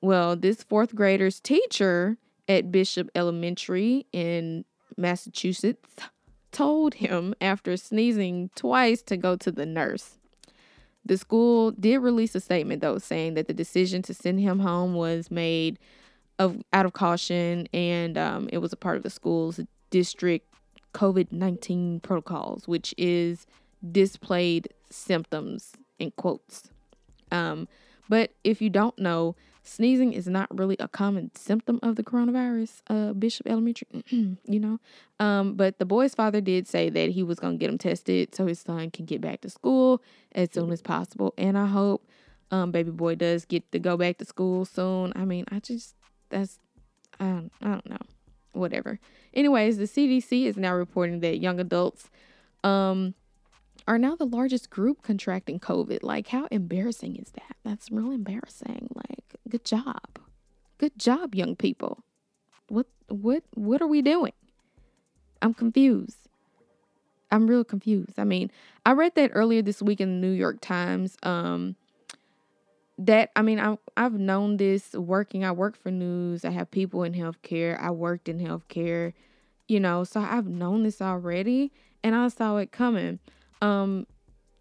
Well, 0.01 0.35
this 0.35 0.61
fourth 0.61 0.93
grader's 0.93 1.39
teacher 1.39 2.17
at 2.47 2.71
Bishop 2.71 3.09
Elementary 3.15 4.05
in 4.13 4.65
Massachusetts 4.97 5.95
told 6.51 6.93
him 6.93 7.33
after 7.41 7.75
sneezing 7.75 8.51
twice 8.55 9.01
to 9.01 9.17
go 9.17 9.35
to 9.37 9.51
the 9.51 9.65
nurse. 9.65 10.16
The 11.05 11.17
school 11.17 11.71
did 11.71 11.99
release 11.99 12.35
a 12.35 12.39
statement 12.39 12.81
though 12.81 12.97
saying 12.97 13.35
that 13.35 13.47
the 13.47 13.53
decision 13.53 14.01
to 14.03 14.13
send 14.13 14.39
him 14.39 14.59
home 14.59 14.93
was 14.93 15.31
made 15.31 15.79
of 16.39 16.61
out 16.73 16.85
of 16.85 16.93
caution 16.93 17.67
and 17.73 18.17
um, 18.17 18.49
it 18.51 18.59
was 18.59 18.73
a 18.73 18.77
part 18.77 18.97
of 18.97 19.03
the 19.03 19.09
school's 19.09 19.59
district 19.89 20.53
COVID 20.93 21.31
19 21.31 21.99
protocols, 22.01 22.67
which 22.67 22.93
is 22.97 23.45
displayed 23.91 24.69
symptoms 24.89 25.73
in 25.99 26.11
quotes. 26.11 26.69
Um, 27.31 27.67
but 28.09 28.31
if 28.43 28.61
you 28.61 28.69
don't 28.69 28.97
know, 28.97 29.35
sneezing 29.67 30.13
is 30.13 30.27
not 30.27 30.47
really 30.57 30.77
a 30.79 30.87
common 30.87 31.31
symptom 31.35 31.79
of 31.83 31.95
the 31.95 32.03
coronavirus, 32.03 32.81
uh, 32.89 33.13
Bishop 33.13 33.47
Elementary, 33.47 33.87
you 34.09 34.59
know. 34.59 34.79
Um, 35.19 35.55
but 35.55 35.79
the 35.79 35.85
boy's 35.85 36.15
father 36.15 36.41
did 36.41 36.67
say 36.67 36.89
that 36.89 37.09
he 37.09 37.23
was 37.23 37.39
going 37.39 37.57
to 37.57 37.59
get 37.59 37.69
him 37.69 37.77
tested 37.77 38.33
so 38.33 38.47
his 38.47 38.59
son 38.59 38.91
can 38.91 39.05
get 39.05 39.21
back 39.21 39.41
to 39.41 39.49
school 39.49 40.01
as 40.33 40.49
soon 40.51 40.71
as 40.71 40.81
possible. 40.81 41.33
And 41.37 41.57
I 41.57 41.67
hope 41.67 42.07
um, 42.51 42.71
baby 42.71 42.91
boy 42.91 43.15
does 43.15 43.45
get 43.45 43.71
to 43.71 43.79
go 43.79 43.97
back 43.97 44.17
to 44.19 44.25
school 44.25 44.65
soon. 44.65 45.13
I 45.15 45.25
mean, 45.25 45.45
I 45.51 45.59
just, 45.59 45.95
that's, 46.29 46.59
I 47.19 47.25
don't, 47.25 47.51
I 47.61 47.67
don't 47.69 47.89
know. 47.89 47.97
Whatever. 48.53 48.99
Anyways, 49.33 49.77
the 49.77 49.83
CDC 49.83 50.45
is 50.45 50.57
now 50.57 50.73
reporting 50.73 51.19
that 51.19 51.39
young 51.39 51.59
adults, 51.59 52.09
um, 52.63 53.13
are 53.87 53.97
now 53.97 54.15
the 54.15 54.25
largest 54.25 54.69
group 54.69 55.01
contracting 55.01 55.59
COVID. 55.59 55.99
Like, 56.03 56.27
how 56.27 56.47
embarrassing 56.51 57.15
is 57.15 57.31
that? 57.31 57.55
That's 57.63 57.89
really 57.89 58.15
embarrassing. 58.15 58.89
Like, 58.93 59.36
good 59.47 59.65
job. 59.65 60.19
Good 60.77 60.97
job, 60.97 61.35
young 61.35 61.55
people. 61.55 62.03
What 62.67 62.87
what 63.07 63.43
what 63.53 63.81
are 63.81 63.87
we 63.87 64.01
doing? 64.01 64.33
I'm 65.41 65.53
confused. 65.53 66.17
I'm 67.31 67.47
real 67.47 67.63
confused. 67.63 68.17
I 68.17 68.23
mean, 68.23 68.51
I 68.85 68.93
read 68.93 69.15
that 69.15 69.31
earlier 69.33 69.61
this 69.61 69.81
week 69.81 69.99
in 69.99 70.21
the 70.21 70.27
New 70.27 70.33
York 70.33 70.59
Times. 70.61 71.17
Um 71.23 71.75
that 72.97 73.31
I 73.35 73.41
mean, 73.41 73.59
I 73.59 73.77
I've 73.95 74.19
known 74.19 74.57
this 74.57 74.93
working. 74.93 75.45
I 75.45 75.51
work 75.51 75.77
for 75.77 75.91
news. 75.91 76.43
I 76.45 76.51
have 76.51 76.71
people 76.71 77.03
in 77.03 77.13
healthcare. 77.13 77.79
I 77.79 77.91
worked 77.91 78.27
in 78.27 78.39
healthcare, 78.39 79.13
you 79.67 79.79
know, 79.79 80.03
so 80.03 80.19
I've 80.19 80.47
known 80.47 80.83
this 80.83 81.01
already 81.01 81.71
and 82.03 82.15
I 82.15 82.27
saw 82.29 82.57
it 82.57 82.71
coming 82.71 83.19
um, 83.61 84.07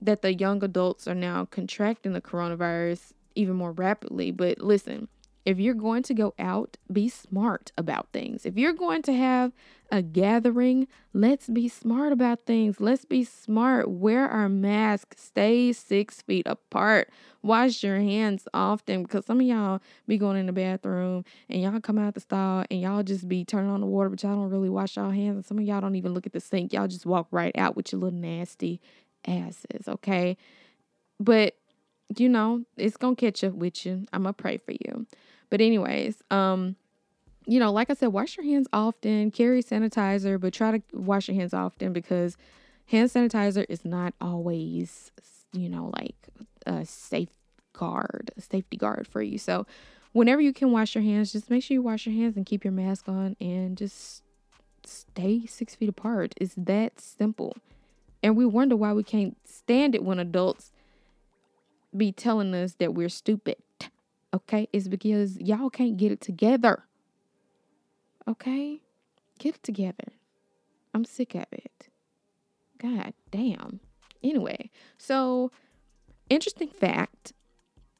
that 0.00 0.22
the 0.22 0.34
young 0.34 0.62
adults 0.62 1.06
are 1.08 1.14
now 1.14 1.44
contracting 1.46 2.12
the 2.12 2.20
coronavirus 2.20 3.12
even 3.36 3.56
more 3.56 3.72
rapidly. 3.72 4.30
But 4.30 4.58
listen, 4.60 5.08
if 5.46 5.60
you're 5.60 5.74
going 5.74 6.02
to 6.02 6.12
go 6.12 6.34
out, 6.40 6.76
be 6.92 7.08
smart 7.08 7.70
about 7.78 8.08
things. 8.12 8.44
If 8.44 8.58
you're 8.58 8.72
going 8.72 9.02
to 9.02 9.12
have 9.14 9.52
a 9.92 10.02
gathering, 10.02 10.88
let's 11.12 11.48
be 11.48 11.68
smart 11.68 12.10
about 12.10 12.46
things. 12.46 12.80
Let's 12.80 13.04
be 13.04 13.22
smart. 13.22 13.88
Wear 13.88 14.28
our 14.28 14.48
mask. 14.48 15.14
Stay 15.16 15.72
six 15.72 16.20
feet 16.22 16.48
apart. 16.48 17.10
Wash 17.42 17.84
your 17.84 18.00
hands 18.00 18.48
often 18.52 19.04
because 19.04 19.24
some 19.24 19.38
of 19.38 19.46
y'all 19.46 19.80
be 20.08 20.18
going 20.18 20.36
in 20.36 20.46
the 20.46 20.52
bathroom 20.52 21.24
and 21.48 21.62
y'all 21.62 21.80
come 21.80 21.96
out 21.96 22.14
the 22.14 22.20
stall 22.20 22.64
and 22.68 22.80
y'all 22.80 23.04
just 23.04 23.28
be 23.28 23.44
turning 23.44 23.70
on 23.70 23.80
the 23.80 23.86
water, 23.86 24.10
but 24.10 24.20
y'all 24.24 24.34
don't 24.34 24.50
really 24.50 24.68
wash 24.68 24.96
y'all 24.96 25.10
hands. 25.10 25.36
And 25.36 25.46
some 25.46 25.60
of 25.60 25.64
y'all 25.64 25.80
don't 25.80 25.94
even 25.94 26.12
look 26.12 26.26
at 26.26 26.32
the 26.32 26.40
sink. 26.40 26.72
Y'all 26.72 26.88
just 26.88 27.06
walk 27.06 27.28
right 27.30 27.56
out 27.56 27.76
with 27.76 27.92
your 27.92 28.00
little 28.00 28.18
nasty 28.18 28.80
asses, 29.24 29.86
okay? 29.86 30.36
But 31.20 31.54
you 32.14 32.28
know, 32.28 32.64
it's 32.76 32.96
gonna 32.96 33.16
catch 33.16 33.42
up 33.44 33.54
with 33.54 33.84
you. 33.84 34.06
I'm 34.12 34.22
gonna 34.22 34.32
pray 34.32 34.58
for 34.58 34.72
you. 34.72 35.06
But 35.50 35.60
anyways, 35.60 36.22
um, 36.30 36.76
you 37.46 37.60
know, 37.60 37.72
like 37.72 37.90
I 37.90 37.94
said, 37.94 38.08
wash 38.08 38.36
your 38.36 38.44
hands 38.44 38.66
often, 38.72 39.30
carry 39.30 39.62
sanitizer, 39.62 40.40
but 40.40 40.52
try 40.52 40.78
to 40.78 40.82
wash 40.92 41.28
your 41.28 41.36
hands 41.36 41.54
often 41.54 41.92
because 41.92 42.36
hand 42.86 43.10
sanitizer 43.10 43.64
is 43.68 43.84
not 43.84 44.14
always, 44.20 45.12
you 45.52 45.68
know, 45.68 45.92
like 45.96 46.16
a 46.66 46.84
safeguard, 46.84 48.32
a 48.36 48.40
safety 48.40 48.76
guard 48.76 49.06
for 49.06 49.22
you. 49.22 49.38
So 49.38 49.66
whenever 50.12 50.40
you 50.40 50.52
can 50.52 50.72
wash 50.72 50.94
your 50.94 51.04
hands, 51.04 51.32
just 51.32 51.50
make 51.50 51.62
sure 51.62 51.74
you 51.74 51.82
wash 51.82 52.06
your 52.06 52.14
hands 52.14 52.36
and 52.36 52.44
keep 52.44 52.64
your 52.64 52.72
mask 52.72 53.08
on 53.08 53.36
and 53.40 53.76
just 53.76 54.22
stay 54.84 55.46
six 55.46 55.74
feet 55.74 55.88
apart. 55.88 56.34
It's 56.36 56.54
that 56.56 57.00
simple. 57.00 57.56
And 58.22 58.36
we 58.36 58.44
wonder 58.44 58.74
why 58.76 58.92
we 58.92 59.04
can't 59.04 59.36
stand 59.44 59.94
it 59.94 60.02
when 60.02 60.18
adults 60.18 60.72
be 61.96 62.12
telling 62.12 62.54
us 62.54 62.74
that 62.74 62.94
we're 62.94 63.08
stupid 63.08 63.56
okay, 64.36 64.68
It's 64.72 64.88
because 64.88 65.38
y'all 65.38 65.70
can't 65.70 65.96
get 65.96 66.12
it 66.12 66.20
together. 66.20 66.84
Okay? 68.28 68.80
Get 69.38 69.56
it 69.56 69.62
together. 69.62 70.12
I'm 70.94 71.04
sick 71.04 71.34
of 71.34 71.46
it. 71.52 71.88
God 72.78 73.14
damn. 73.30 73.80
Anyway, 74.22 74.70
so 74.98 75.50
interesting 76.28 76.68
fact 76.68 77.32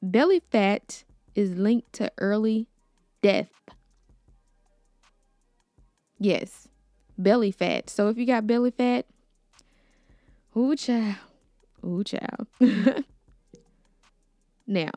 belly 0.01 0.41
fat 0.51 1.03
is 1.33 1.55
linked 1.55 1.93
to 1.93 2.11
early 2.17 2.67
death. 3.21 3.51
Yes, 6.19 6.67
belly 7.17 7.51
fat. 7.51 7.89
So 7.89 8.09
if 8.09 8.17
you 8.17 8.25
got 8.25 8.45
belly 8.45 8.71
fat, 8.71 9.05
ooh, 10.55 10.75
child. 10.75 11.15
Ooh, 11.83 12.03
child. 12.03 12.47
now, 14.67 14.91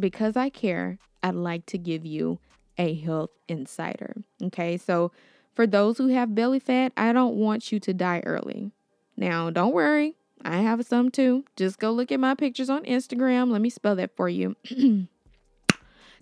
because 0.00 0.36
I 0.36 0.48
care, 0.48 0.98
I'd 1.22 1.34
like 1.34 1.66
to 1.66 1.78
give 1.78 2.04
you 2.04 2.38
a 2.76 2.94
health 2.94 3.30
insider. 3.48 4.16
Okay, 4.42 4.76
so 4.76 5.12
for 5.54 5.66
those 5.66 5.98
who 5.98 6.08
have 6.08 6.34
belly 6.34 6.58
fat, 6.58 6.92
I 6.96 7.12
don't 7.12 7.36
want 7.36 7.70
you 7.70 7.78
to 7.80 7.94
die 7.94 8.22
early. 8.26 8.72
Now, 9.16 9.50
don't 9.50 9.72
worry, 9.72 10.16
I 10.44 10.58
have 10.58 10.84
some 10.84 11.10
too. 11.10 11.44
Just 11.56 11.78
go 11.78 11.92
look 11.92 12.10
at 12.10 12.20
my 12.20 12.34
pictures 12.34 12.68
on 12.68 12.84
Instagram. 12.84 13.50
Let 13.50 13.60
me 13.60 13.70
spell 13.70 13.94
that 13.96 14.16
for 14.16 14.28
you. 14.28 14.56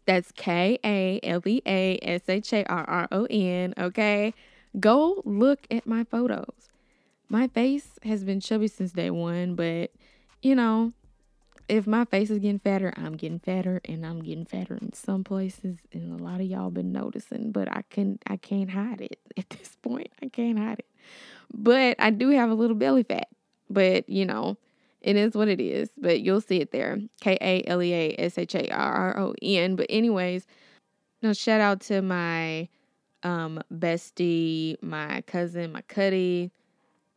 That's 0.04 0.32
K 0.32 0.78
A 0.84 1.20
L 1.22 1.42
E 1.46 1.62
A 1.64 1.99
S 2.02 2.22
H 2.28 2.52
A 2.52 2.64
R 2.66 2.84
R 2.88 3.08
O 3.12 3.26
N. 3.30 3.72
Okay, 3.78 4.34
go 4.78 5.22
look 5.25 5.66
at 5.70 5.87
my 5.87 6.04
photos. 6.04 6.68
my 7.28 7.49
face 7.49 7.99
has 8.02 8.25
been 8.25 8.40
chubby 8.40 8.68
since 8.68 8.92
day 8.92 9.11
one, 9.11 9.54
but 9.54 9.90
you 10.42 10.54
know, 10.54 10.92
if 11.69 11.87
my 11.87 12.04
face 12.04 12.31
is 12.31 12.38
getting 12.38 12.59
fatter, 12.59 12.92
I'm 12.97 13.16
getting 13.16 13.38
fatter 13.38 13.81
and 13.85 14.04
I'm 14.04 14.23
getting 14.23 14.45
fatter 14.45 14.76
in 14.76 14.92
some 14.92 15.25
places 15.25 15.78
and 15.92 16.19
a 16.19 16.23
lot 16.23 16.40
of 16.40 16.47
y'all 16.47 16.71
been 16.71 16.92
noticing, 16.92 17.52
but 17.52 17.69
I 17.71 17.83
can 17.90 18.19
I 18.26 18.37
can't 18.37 18.71
hide 18.71 19.00
it 19.00 19.19
at 19.37 19.50
this 19.50 19.76
point. 19.83 20.11
I 20.23 20.28
can't 20.28 20.59
hide 20.59 20.81
it. 20.81 20.87
But 21.52 21.97
I 21.99 22.11
do 22.11 22.31
have 22.31 22.50
a 22.50 22.54
little 22.54 22.76
belly 22.76 23.02
fat. 23.02 23.28
But, 23.69 24.09
you 24.09 24.26
know, 24.26 24.59
it 25.00 25.16
is 25.16 25.35
what 25.35 25.49
it 25.49 25.61
is, 25.61 25.90
but 25.97 26.21
you'll 26.21 26.40
see 26.40 26.61
it 26.61 26.73
there. 26.73 26.99
K 27.21 27.37
A 27.40 27.64
L 27.66 27.83
E 27.83 27.92
A 27.92 28.14
S 28.19 28.38
H 28.38 28.54
A 28.54 28.69
R 28.71 28.92
R 28.92 29.19
O 29.19 29.35
N. 29.42 29.76
But 29.76 29.87
anyways, 29.88 30.47
no 31.23 31.33
shout 31.33 31.61
out 31.61 31.81
to 31.83 32.02
my 32.02 32.69
um 33.23 33.62
bestie, 33.73 34.81
my 34.83 35.23
cousin, 35.23 35.73
my 35.73 35.83
cuddy, 35.83 36.50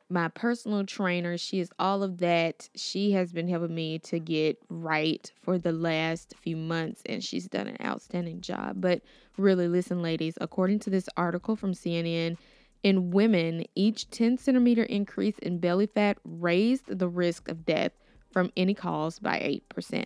my 0.09 0.27
personal 0.29 0.85
trainer. 0.85 1.37
She 1.37 1.59
is 1.59 1.69
all 1.79 2.03
of 2.03 2.19
that. 2.19 2.69
She 2.75 3.11
has 3.13 3.31
been 3.31 3.47
helping 3.47 3.73
me 3.73 3.99
to 3.99 4.19
get 4.19 4.57
right 4.69 5.31
for 5.41 5.57
the 5.57 5.71
last 5.71 6.35
few 6.41 6.55
months, 6.55 7.01
and 7.05 7.23
she's 7.23 7.47
done 7.47 7.67
an 7.67 7.77
outstanding 7.83 8.41
job. 8.41 8.81
But 8.81 9.01
really, 9.37 9.67
listen, 9.67 10.01
ladies, 10.01 10.37
according 10.39 10.79
to 10.79 10.89
this 10.89 11.09
article 11.17 11.55
from 11.55 11.73
CNN, 11.73 12.37
in 12.83 13.09
women, 13.09 13.65
each 13.73 14.09
10 14.11 14.37
centimeter 14.37 14.83
increase 14.83 15.39
in 15.39 15.57
belly 15.57 15.87
fat 15.87 16.19
raised 16.23 16.99
the 16.99 17.07
risk 17.07 17.47
of 17.47 17.65
death 17.65 17.91
from 18.31 18.51
any 18.55 18.75
cause 18.75 19.17
by 19.17 19.59
8%. 19.73 20.05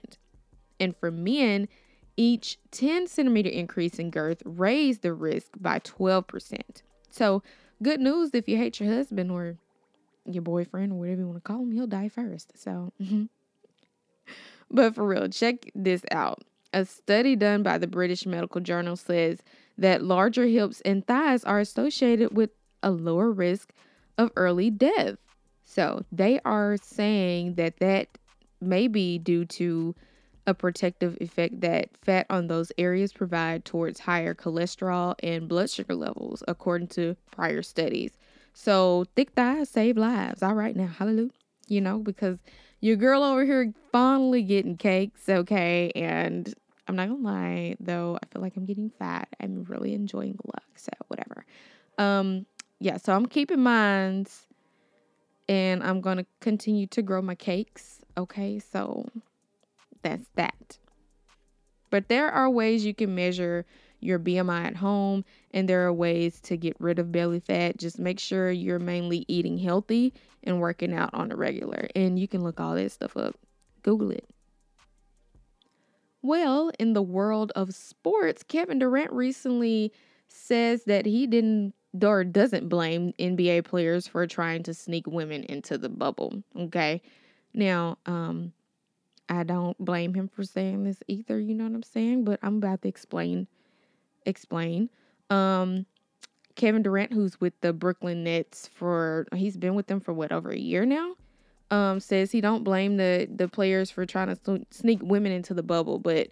And 0.79 0.95
for 0.95 1.11
men, 1.11 1.67
each 2.15 2.57
10 2.71 3.07
centimeter 3.07 3.49
increase 3.49 3.99
in 3.99 4.11
girth 4.11 4.41
raised 4.45 5.01
the 5.01 5.13
risk 5.13 5.51
by 5.59 5.79
12%. 5.79 6.61
So, 7.09 7.43
good 7.83 7.99
news 7.99 8.31
if 8.33 8.47
you 8.47 8.55
hate 8.55 8.79
your 8.79 8.93
husband 8.93 9.29
or 9.31 9.57
your 10.25 10.41
boyfriend 10.41 10.97
whatever 10.97 11.21
you 11.21 11.27
want 11.27 11.37
to 11.37 11.41
call 11.41 11.61
him, 11.61 11.71
he'll 11.71 11.87
die 11.87 12.09
first. 12.09 12.57
So, 12.57 12.91
mm-hmm. 13.01 13.25
but 14.71 14.95
for 14.95 15.05
real, 15.05 15.27
check 15.29 15.71
this 15.75 16.03
out. 16.11 16.43
A 16.73 16.85
study 16.85 17.35
done 17.35 17.63
by 17.63 17.77
the 17.77 17.87
British 17.87 18.25
Medical 18.25 18.61
Journal 18.61 18.95
says 18.95 19.39
that 19.77 20.03
larger 20.03 20.45
hips 20.45 20.81
and 20.81 21.05
thighs 21.05 21.43
are 21.43 21.59
associated 21.59 22.35
with 22.35 22.51
a 22.83 22.91
lower 22.91 23.31
risk 23.31 23.73
of 24.17 24.31
early 24.35 24.69
death. 24.69 25.17
So, 25.63 26.03
they 26.11 26.39
are 26.45 26.77
saying 26.77 27.55
that 27.55 27.77
that 27.77 28.07
may 28.61 28.87
be 28.87 29.17
due 29.17 29.45
to 29.45 29.95
a 30.49 30.53
protective 30.53 31.17
effect 31.21 31.61
that 31.61 31.89
fat 32.01 32.25
on 32.29 32.47
those 32.47 32.71
areas 32.77 33.13
provide 33.13 33.65
towards 33.65 33.99
higher 33.99 34.33
cholesterol 34.33 35.13
and 35.21 35.47
blood 35.47 35.69
sugar 35.69 35.93
levels, 35.93 36.43
according 36.47 36.87
to 36.87 37.15
prior 37.31 37.61
studies. 37.61 38.11
So 38.61 39.05
thick 39.15 39.31
thighs 39.37 39.69
save 39.69 39.95
lives. 39.95 40.43
All 40.43 40.53
right 40.53 40.75
now, 40.75 40.87
hallelujah. 40.87 41.31
You 41.69 41.79
know, 41.79 41.99
because 41.99 42.39
your 42.81 42.97
girl 42.97 43.23
over 43.23 43.45
here 43.45 43.73
fondly 43.93 44.43
getting 44.43 44.75
cakes, 44.75 45.29
okay, 45.29 45.91
and 45.95 46.53
I'm 46.85 46.97
not 46.97 47.07
gonna 47.07 47.21
lie 47.21 47.77
though, 47.79 48.19
I 48.21 48.25
feel 48.25 48.41
like 48.41 48.57
I'm 48.57 48.65
getting 48.65 48.91
fat. 48.99 49.29
I'm 49.39 49.63
really 49.63 49.93
enjoying 49.93 50.33
the 50.33 50.41
look, 50.47 50.65
so 50.75 50.91
whatever. 51.07 51.45
Um, 51.97 52.45
yeah, 52.81 52.97
so 52.97 53.13
I'm 53.13 53.27
keeping 53.27 53.61
mines 53.61 54.45
and 55.47 55.81
I'm 55.81 56.01
gonna 56.01 56.25
continue 56.41 56.87
to 56.87 57.01
grow 57.01 57.21
my 57.21 57.35
cakes. 57.35 58.01
Okay, 58.17 58.59
so 58.59 59.07
that's 60.01 60.27
that. 60.35 60.79
But 61.89 62.09
there 62.09 62.29
are 62.29 62.49
ways 62.49 62.83
you 62.83 62.93
can 62.93 63.15
measure 63.15 63.65
your 63.99 64.19
BMI 64.19 64.65
at 64.65 64.75
home, 64.75 65.25
and 65.51 65.67
there 65.67 65.85
are 65.85 65.93
ways 65.93 66.39
to 66.41 66.57
get 66.57 66.75
rid 66.79 66.99
of 66.99 67.11
belly 67.11 67.39
fat. 67.39 67.77
Just 67.77 67.99
make 67.99 68.19
sure 68.19 68.51
you're 68.51 68.79
mainly 68.79 69.25
eating 69.27 69.57
healthy 69.57 70.13
and 70.43 70.59
working 70.59 70.93
out 70.93 71.09
on 71.13 71.31
a 71.31 71.35
regular. 71.35 71.87
And 71.95 72.17
you 72.17 72.27
can 72.27 72.43
look 72.43 72.59
all 72.59 72.75
that 72.75 72.91
stuff 72.91 73.17
up. 73.17 73.35
Google 73.83 74.11
it. 74.11 74.27
Well, 76.21 76.71
in 76.79 76.93
the 76.93 77.01
world 77.01 77.51
of 77.55 77.73
sports, 77.73 78.43
Kevin 78.43 78.79
Durant 78.79 79.11
recently 79.11 79.93
says 80.27 80.83
that 80.83 81.05
he 81.05 81.27
didn't 81.27 81.73
or 82.03 82.23
doesn't 82.23 82.69
blame 82.69 83.13
NBA 83.19 83.63
players 83.63 84.07
for 84.07 84.27
trying 84.27 84.63
to 84.63 84.73
sneak 84.73 85.07
women 85.07 85.43
into 85.43 85.77
the 85.77 85.89
bubble. 85.89 86.43
Okay. 86.55 87.01
Now, 87.53 87.97
um, 88.05 88.53
I 89.27 89.43
don't 89.43 89.77
blame 89.83 90.13
him 90.13 90.27
for 90.27 90.43
saying 90.43 90.83
this 90.83 91.01
either, 91.07 91.39
you 91.39 91.55
know 91.55 91.63
what 91.63 91.73
I'm 91.73 91.83
saying? 91.83 92.25
But 92.25 92.39
I'm 92.41 92.57
about 92.57 92.81
to 92.83 92.87
explain 92.87 93.47
explain. 94.25 94.89
Um, 95.29 95.85
Kevin 96.55 96.81
Durant, 96.81 97.13
who's 97.13 97.39
with 97.39 97.53
the 97.61 97.71
Brooklyn 97.71 98.23
Nets 98.23 98.69
for 98.73 99.27
he's 99.33 99.55
been 99.55 99.75
with 99.75 99.87
them 99.87 100.01
for 100.01 100.13
what 100.13 100.31
over 100.31 100.49
a 100.49 100.57
year 100.57 100.85
now, 100.85 101.15
um, 101.71 101.99
says 101.99 102.31
he 102.31 102.41
don't 102.41 102.63
blame 102.63 102.97
the 102.97 103.29
the 103.33 103.47
players 103.47 103.89
for 103.89 104.05
trying 104.05 104.35
to 104.35 104.65
sneak 104.71 104.99
women 105.01 105.31
into 105.31 105.53
the 105.53 105.63
bubble, 105.63 105.99
but 105.99 106.27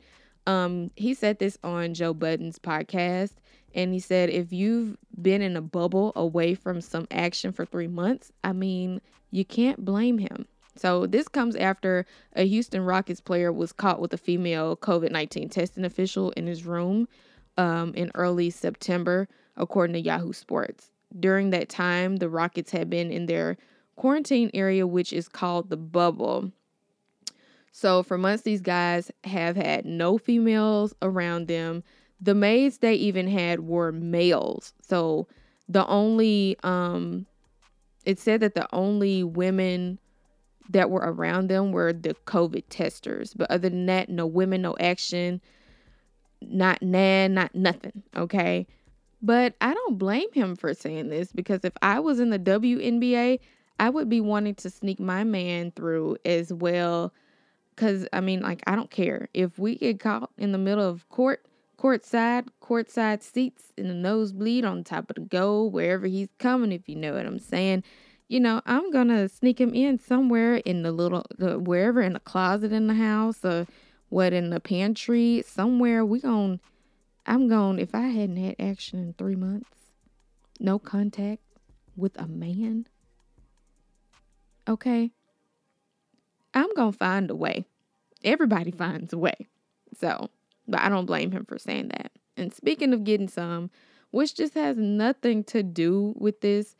um, 0.46 0.92
he 0.96 1.14
said 1.14 1.40
this 1.40 1.58
on 1.64 1.94
Joe 1.94 2.14
Budden's 2.14 2.60
podcast, 2.60 3.34
and 3.74 3.94
he 3.94 4.00
said 4.00 4.30
if 4.30 4.52
you've 4.52 4.98
been 5.22 5.42
in 5.42 5.56
a 5.56 5.62
bubble 5.62 6.12
away 6.16 6.56
from 6.56 6.82
some 6.82 7.08
action 7.12 7.52
for 7.52 7.66
three 7.66 7.88
months, 7.88 8.32
I 8.44 8.54
mean, 8.54 9.02
you 9.32 9.46
can't 9.46 9.86
blame 9.86 10.18
him. 10.18 10.46
So 10.76 11.06
this 11.08 11.28
comes 11.28 11.56
after 11.56 12.06
a 12.36 12.46
Houston 12.46 12.82
Rockets 12.82 13.22
player 13.22 13.52
was 13.52 13.72
caught 13.72 14.00
with 14.00 14.14
a 14.14 14.18
female 14.18 14.76
COVID 14.76 15.12
nineteen 15.12 15.48
testing 15.48 15.86
official 15.86 16.32
in 16.32 16.48
his 16.48 16.66
room 16.66 17.08
um, 17.58 17.94
in 17.96 18.12
early 18.16 18.50
September, 18.50 19.28
according 19.56 19.94
to 19.94 20.02
Yahoo 20.02 20.34
Sports. 20.34 20.92
During 21.20 21.50
that 21.52 21.70
time, 21.70 22.18
the 22.18 22.30
Rockets 22.30 22.72
had 22.72 22.90
been 22.90 23.12
in 23.12 23.26
their 23.26 23.58
quarantine 23.96 24.52
area, 24.54 24.86
which 24.86 25.14
is 25.14 25.28
called 25.28 25.70
the 25.70 25.78
bubble. 25.78 26.52
So, 27.72 28.04
for 28.04 28.18
months, 28.18 28.44
these 28.44 28.62
guys 28.62 29.12
have 29.24 29.56
had 29.56 29.86
no 29.86 30.18
females 30.18 30.94
around 31.02 31.48
them. 31.48 31.84
The 32.20 32.34
maids 32.34 32.80
they 32.80 32.96
even 32.96 33.28
had 33.28 33.62
were 33.62 33.92
males. 33.92 34.74
So, 34.82 35.28
the 35.70 35.86
only, 35.88 36.58
um, 36.64 37.26
it 38.06 38.20
said 38.20 38.40
that 38.40 38.56
the 38.56 38.68
only 38.74 39.24
women 39.24 40.00
that 40.70 40.90
were 40.90 41.04
around 41.04 41.50
them 41.50 41.72
were 41.72 41.94
the 41.94 42.16
COVID 42.26 42.64
testers. 42.70 43.34
But 43.34 43.50
other 43.52 43.70
than 43.70 43.86
that, 43.86 44.10
no 44.10 44.26
women, 44.26 44.62
no 44.62 44.76
action 44.80 45.42
not 46.42 46.82
nan, 46.82 47.34
not 47.34 47.54
nothing, 47.56 48.04
okay? 48.16 48.68
But 49.22 49.56
I 49.62 49.74
don't 49.74 49.98
blame 49.98 50.32
him 50.34 50.56
for 50.56 50.74
saying 50.74 51.10
this 51.10 51.32
because 51.32 51.62
if 51.64 51.74
I 51.82 52.00
was 52.00 52.20
in 52.20 52.30
the 52.30 52.40
WNBA, 52.40 53.40
I 53.80 53.90
would 53.90 54.10
be 54.10 54.22
wanting 54.22 54.56
to 54.56 54.70
sneak 54.70 55.00
my 55.00 55.24
man 55.24 55.72
through 55.72 56.18
as 56.26 56.54
well. 56.54 57.14
Cause 57.76 58.08
I 58.12 58.22
mean, 58.22 58.42
like, 58.42 58.64
I 58.66 58.76
don't 58.76 58.90
care. 58.90 59.30
If 59.34 59.60
we 59.60 59.76
get 59.76 60.00
caught 60.00 60.32
in 60.38 60.52
the 60.52 60.58
middle 60.58 60.88
of 60.88 61.08
court, 61.10 61.46
courtside, 61.78 62.48
courtside 62.62 63.22
seats 63.22 63.72
in 63.78 63.88
the 63.88 63.94
nosebleed 63.94 64.66
on 64.66 64.84
top 64.84 65.10
of 65.12 65.16
the 65.16 65.22
goal, 65.22 65.70
wherever 65.70 66.08
he's 66.08 66.30
coming, 66.40 66.72
if 66.72 66.90
you 66.90 66.96
know 66.96 67.14
what 67.14 67.26
I'm 67.26 67.40
saying, 67.40 67.84
you 68.30 68.40
know, 68.40 68.62
I'm 68.66 68.92
gonna 68.92 69.30
sneak 69.30 69.62
him 69.62 69.74
in 69.74 70.00
somewhere 70.00 70.56
in 70.56 70.82
the 70.82 70.92
little, 70.92 71.26
the, 71.38 71.60
wherever 71.60 72.02
in 72.02 72.14
the 72.14 72.20
closet 72.20 72.74
in 72.74 72.88
the 72.88 72.96
house 72.96 73.46
or 73.46 73.68
what 74.10 74.34
in 74.34 74.50
the 74.50 74.60
pantry 74.60 75.44
somewhere 75.46 76.06
we 76.06 76.20
going 76.20 76.60
i'm 77.26 77.48
going 77.48 77.80
if 77.80 77.94
i 77.94 78.08
hadn't 78.08 78.38
had 78.38 78.56
action 78.60 79.00
in 79.00 79.14
three 79.14 79.36
months 79.36 79.70
no 80.60 80.80
contact 80.80 81.42
with 81.96 82.20
a 82.20 82.28
man 82.28 82.88
okay 84.68 85.12
i'm 86.54 86.74
gonna 86.76 86.92
find 86.92 87.30
a 87.30 87.36
way. 87.36 87.66
Everybody 88.24 88.72
finds 88.72 89.14
a 89.14 89.18
way. 89.18 89.48
So 90.00 90.30
but 90.68 90.82
i 90.82 90.90
don't 90.90 91.06
blame 91.06 91.32
him 91.32 91.46
for 91.46 91.58
saying 91.58 91.90
that. 91.90 92.12
And 92.36 92.54
speaking 92.54 92.94
of 92.94 93.04
getting 93.04 93.28
some 93.28 93.70
which 94.12 94.36
just 94.36 94.54
has 94.54 94.78
nothing 94.78 95.44
to 95.44 95.64
do 95.64 96.14
with 96.18 96.42
this 96.42 96.76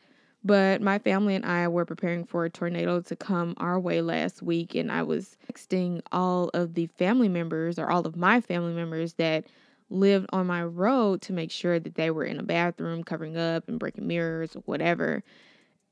but 0.48 0.80
my 0.80 0.98
family 0.98 1.34
and 1.34 1.44
I 1.44 1.68
were 1.68 1.84
preparing 1.84 2.24
for 2.24 2.46
a 2.46 2.50
tornado 2.50 3.02
to 3.02 3.14
come 3.14 3.52
our 3.58 3.78
way 3.78 4.00
last 4.00 4.42
week, 4.42 4.74
and 4.74 4.90
I 4.90 5.02
was 5.02 5.36
texting 5.46 6.00
all 6.10 6.48
of 6.54 6.72
the 6.72 6.86
family 6.86 7.28
members 7.28 7.78
or 7.78 7.90
all 7.90 8.06
of 8.06 8.16
my 8.16 8.40
family 8.40 8.72
members 8.72 9.12
that 9.14 9.44
lived 9.90 10.24
on 10.32 10.46
my 10.46 10.64
road 10.64 11.20
to 11.22 11.34
make 11.34 11.50
sure 11.50 11.78
that 11.78 11.96
they 11.96 12.10
were 12.10 12.24
in 12.24 12.40
a 12.40 12.42
bathroom 12.42 13.04
covering 13.04 13.36
up 13.36 13.68
and 13.68 13.78
breaking 13.78 14.06
mirrors 14.06 14.56
or 14.56 14.60
whatever. 14.60 15.22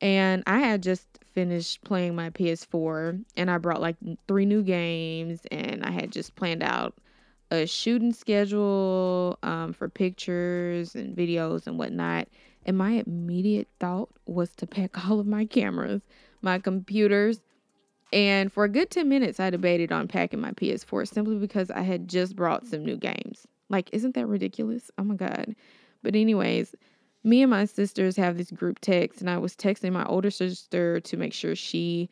And 0.01 0.43
I 0.47 0.61
had 0.61 0.83
just 0.83 1.07
finished 1.35 1.85
playing 1.85 2.15
my 2.15 2.31
PS4 2.31 3.23
and 3.37 3.51
I 3.51 3.59
brought 3.59 3.83
like 3.83 3.97
three 4.27 4.47
new 4.47 4.63
games 4.63 5.43
and 5.51 5.85
I 5.85 5.91
had 5.91 6.13
just 6.13 6.35
planned 6.35 6.63
out 6.63 6.95
a 7.51 7.67
shooting 7.67 8.15
schedule 8.15 9.39
um, 9.43 9.75
for 9.75 9.89
pictures 9.91 10.95
and 10.95 11.15
videos 11.15 11.67
and 11.67 11.79
whatnot. 11.79 12.29
And 12.67 12.77
my 12.77 13.03
immediate 13.07 13.69
thought 13.81 14.11
was 14.27 14.51
to 14.57 14.67
pack 14.67 15.09
all 15.09 15.19
of 15.21 15.27
my 15.27 15.47
cameras, 15.47 16.03
my 16.43 16.59
computers. 16.59 17.41
And 18.13 18.53
for 18.53 18.65
a 18.65 18.69
good 18.69 18.91
10 18.91 19.09
minutes, 19.09 19.41
I 19.41 19.51
debated 19.51 19.91
on 19.93 20.09
packing 20.09 20.41
my 20.41 20.53
PS4 20.53 21.09
simply 21.09 21.37
because 21.37 21.71
I 21.71 21.81
had 21.81 22.09
just 22.09 22.37
brought 22.37 22.67
some 22.67 22.85
new 22.85 22.97
games. 22.97 23.47
Like, 23.69 23.89
isn't 23.93 24.15
that 24.15 24.27
ridiculous? 24.27 24.91
Oh 24.99 25.05
my 25.05 25.15
God. 25.17 25.57
But, 26.03 26.15
anyways, 26.15 26.75
me 27.25 27.43
and 27.43 27.51
my 27.51 27.65
sisters 27.65 28.17
have 28.17 28.37
this 28.37 28.53
group 28.53 28.79
text, 28.81 29.21
and 29.21 29.29
I 29.29 29.39
was 29.39 29.57
texting 29.57 29.93
my 29.93 30.05
older 30.05 30.31
sister 30.31 31.01
to 31.01 31.17
make 31.17 31.33
sure 31.33 31.57
she 31.57 32.09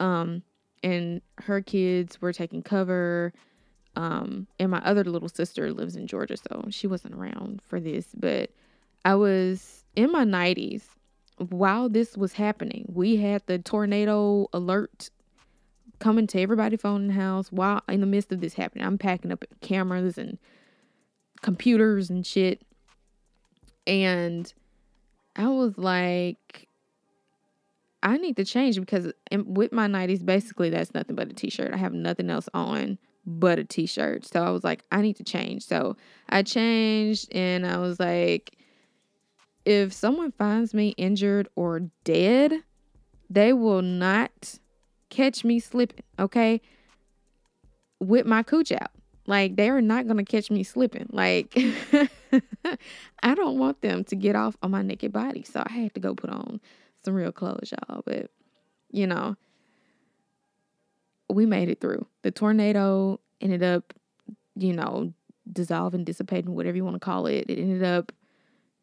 um, 0.00 0.42
and 0.82 1.20
her 1.38 1.60
kids 1.60 2.20
were 2.20 2.32
taking 2.32 2.62
cover. 2.62 3.32
Um, 3.96 4.46
and 4.58 4.70
my 4.70 4.78
other 4.78 5.04
little 5.04 5.28
sister 5.28 5.72
lives 5.72 5.96
in 5.96 6.06
Georgia, 6.06 6.36
so 6.36 6.66
she 6.70 6.86
wasn't 6.86 7.14
around 7.14 7.62
for 7.62 7.80
this. 7.80 8.08
But 8.16 8.50
I 9.04 9.14
was 9.14 9.77
in 9.98 10.12
my 10.12 10.24
90s 10.24 10.82
while 11.38 11.88
this 11.88 12.16
was 12.16 12.34
happening. 12.34 12.84
We 12.88 13.16
had 13.16 13.42
the 13.46 13.58
tornado 13.58 14.46
alert 14.52 15.10
coming 15.98 16.28
to 16.28 16.40
everybody's 16.40 16.80
phone 16.80 17.02
in 17.02 17.06
the 17.08 17.14
house 17.14 17.50
while 17.50 17.82
in 17.88 18.00
the 18.00 18.06
midst 18.06 18.30
of 18.30 18.40
this 18.40 18.54
happening. 18.54 18.86
I'm 18.86 18.96
packing 18.96 19.32
up 19.32 19.44
cameras 19.60 20.16
and 20.16 20.38
computers 21.42 22.10
and 22.10 22.24
shit. 22.24 22.62
And 23.88 24.52
I 25.34 25.48
was 25.48 25.76
like, 25.76 26.68
I 28.00 28.18
need 28.18 28.36
to 28.36 28.44
change 28.44 28.78
because 28.78 29.12
with 29.32 29.72
my 29.72 29.88
90s, 29.88 30.24
basically 30.24 30.70
that's 30.70 30.94
nothing 30.94 31.16
but 31.16 31.28
a 31.28 31.34
t-shirt. 31.34 31.74
I 31.74 31.76
have 31.76 31.92
nothing 31.92 32.30
else 32.30 32.48
on 32.54 32.98
but 33.26 33.58
a 33.58 33.64
t-shirt. 33.64 34.26
So 34.26 34.44
I 34.44 34.50
was 34.50 34.62
like, 34.62 34.84
I 34.92 35.02
need 35.02 35.16
to 35.16 35.24
change. 35.24 35.64
So 35.64 35.96
I 36.28 36.44
changed 36.44 37.32
and 37.32 37.66
I 37.66 37.78
was 37.78 37.98
like, 37.98 38.57
if 39.68 39.92
someone 39.92 40.32
finds 40.32 40.72
me 40.72 40.94
injured 40.96 41.48
or 41.54 41.80
dead, 42.02 42.54
they 43.28 43.52
will 43.52 43.82
not 43.82 44.58
catch 45.10 45.44
me 45.44 45.60
slipping, 45.60 46.04
okay? 46.18 46.62
With 48.00 48.24
my 48.24 48.42
cooch 48.42 48.72
out. 48.72 48.90
Like 49.26 49.56
they 49.56 49.68
are 49.68 49.82
not 49.82 50.06
gonna 50.06 50.24
catch 50.24 50.50
me 50.50 50.62
slipping. 50.62 51.06
Like 51.10 51.54
I 53.22 53.34
don't 53.34 53.58
want 53.58 53.82
them 53.82 54.04
to 54.04 54.16
get 54.16 54.34
off 54.34 54.56
on 54.62 54.70
my 54.70 54.80
naked 54.80 55.12
body. 55.12 55.42
So 55.42 55.62
I 55.66 55.70
had 55.70 55.92
to 55.94 56.00
go 56.00 56.14
put 56.14 56.30
on 56.30 56.62
some 57.04 57.12
real 57.12 57.30
clothes, 57.30 57.70
y'all. 57.70 58.02
But 58.06 58.30
you 58.90 59.06
know, 59.06 59.36
we 61.28 61.44
made 61.44 61.68
it 61.68 61.82
through. 61.82 62.06
The 62.22 62.30
tornado 62.30 63.20
ended 63.42 63.62
up, 63.62 63.92
you 64.56 64.72
know, 64.72 65.12
dissolving, 65.52 66.04
dissipating, 66.04 66.54
whatever 66.54 66.78
you 66.78 66.84
want 66.86 66.94
to 66.94 67.00
call 67.00 67.26
it. 67.26 67.50
It 67.50 67.58
ended 67.58 67.82
up, 67.82 68.12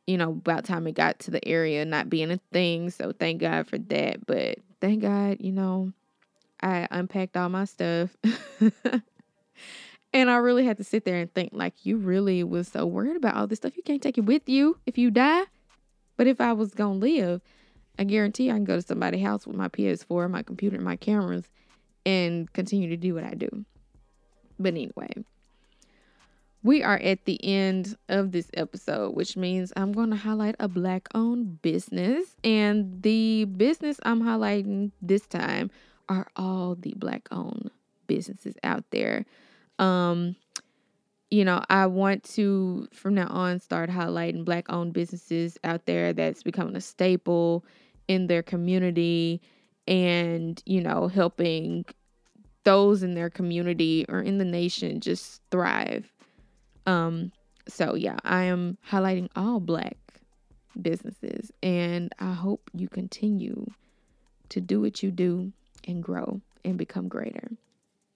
you 0.08 0.18
know, 0.18 0.30
about 0.30 0.66
time 0.66 0.88
it 0.88 0.94
got 0.94 1.20
to 1.20 1.32
the 1.32 1.46
area 1.48 1.84
not 1.86 2.10
being 2.10 2.32
a 2.32 2.40
thing. 2.52 2.90
So 2.90 3.12
thank 3.12 3.42
God 3.42 3.68
for 3.68 3.78
that. 3.78 4.26
But 4.26 4.60
thank 4.82 5.02
God, 5.02 5.38
you 5.40 5.52
know, 5.52 5.92
I 6.62 6.88
unpacked 6.92 7.36
all 7.38 7.50
my 7.50 7.66
stuff. 7.66 8.16
and 10.14 10.30
I 10.30 10.36
really 10.36 10.66
had 10.66 10.78
to 10.78 10.84
sit 10.84 11.06
there 11.06 11.18
and 11.18 11.34
think, 11.34 11.52
like, 11.54 11.86
you 11.86 11.98
really 11.98 12.44
was 12.44 12.68
so 12.68 12.86
worried 12.86 13.18
about 13.18 13.36
all 13.36 13.48
this 13.48 13.58
stuff. 13.58 13.78
You 13.78 13.84
can't 13.84 14.02
take 14.02 14.18
it 14.18 14.26
with 14.26 14.48
you 14.48 14.78
if 14.86 14.98
you 14.98 15.12
die. 15.12 15.44
But 16.18 16.28
if 16.28 16.40
I 16.40 16.54
was 16.54 16.74
going 16.74 17.00
to 17.00 17.06
live, 17.06 17.42
I 18.00 18.04
guarantee 18.04 18.50
I 18.50 18.54
can 18.54 18.64
go 18.64 18.76
to 18.76 18.82
somebody's 18.82 19.26
house 19.26 19.46
with 19.46 19.56
my 19.56 19.68
PS4, 19.68 20.30
my 20.30 20.44
computer, 20.44 20.76
and 20.76 20.86
my 20.86 20.96
cameras 20.96 21.50
and 22.06 22.52
continue 22.54 22.90
to 22.90 22.98
do 22.98 23.16
what 23.16 23.24
I 23.24 23.34
do. 23.34 23.66
But 24.60 24.74
anyway, 24.74 25.26
we 26.66 26.82
are 26.82 26.98
at 26.98 27.26
the 27.26 27.40
end 27.46 27.96
of 28.10 28.32
this 28.32 28.50
episode, 28.56 29.16
which 29.16 29.38
means 29.38 29.72
I'm 29.78 29.92
going 29.92 30.10
to 30.10 30.16
highlight 30.16 30.56
a 30.60 30.68
black 30.68 31.08
owned 31.14 31.62
business. 31.62 32.36
And 32.44 33.04
the 33.04 33.46
business 33.46 34.00
I'm 34.02 34.24
highlighting 34.24 34.92
this 35.00 35.28
time 35.28 35.70
are 36.10 36.28
all 36.36 36.74
the 36.74 36.96
black 36.98 37.28
owned 37.30 37.70
businesses 38.08 38.56
out 38.64 38.84
there. 38.90 39.28
Um, 39.78 40.36
you 41.30 41.46
know, 41.46 41.62
I 41.70 41.86
want 41.86 42.24
to 42.34 42.88
from 42.92 43.14
now 43.14 43.28
on 43.28 43.60
start 43.60 43.92
highlighting 43.92 44.44
black 44.44 44.66
owned 44.68 44.94
businesses 44.94 45.60
out 45.64 45.86
there 45.86 46.14
that's 46.14 46.42
becoming 46.42 46.76
a 46.76 46.82
staple 46.82 47.64
in 48.08 48.26
their 48.26 48.42
community 48.42 49.40
and, 49.88 50.64
you 50.66 50.82
know, 50.82 51.10
helping 51.10 51.86
those 52.64 53.04
in 53.04 53.14
their 53.14 53.30
community 53.30 54.04
or 54.10 54.20
in 54.20 54.40
the 54.40 54.46
nation 54.46 55.00
just 55.00 55.44
thrive. 55.52 56.12
Um, 56.86 57.32
so 57.68 57.96
yeah, 57.96 58.18
I 58.24 58.44
am 58.44 58.78
highlighting 58.90 59.30
all 59.36 59.60
black 59.60 59.98
businesses 60.82 61.52
and 61.64 62.14
I 62.20 62.34
hope 62.34 62.70
you 62.74 62.88
continue 62.88 63.66
to 64.50 64.62
do 64.62 64.82
what 64.82 65.02
you 65.02 65.12
do 65.12 65.52
and 65.88 66.04
grow 66.04 66.42
and 66.64 66.78
become 66.78 67.08
greater. 67.08 67.50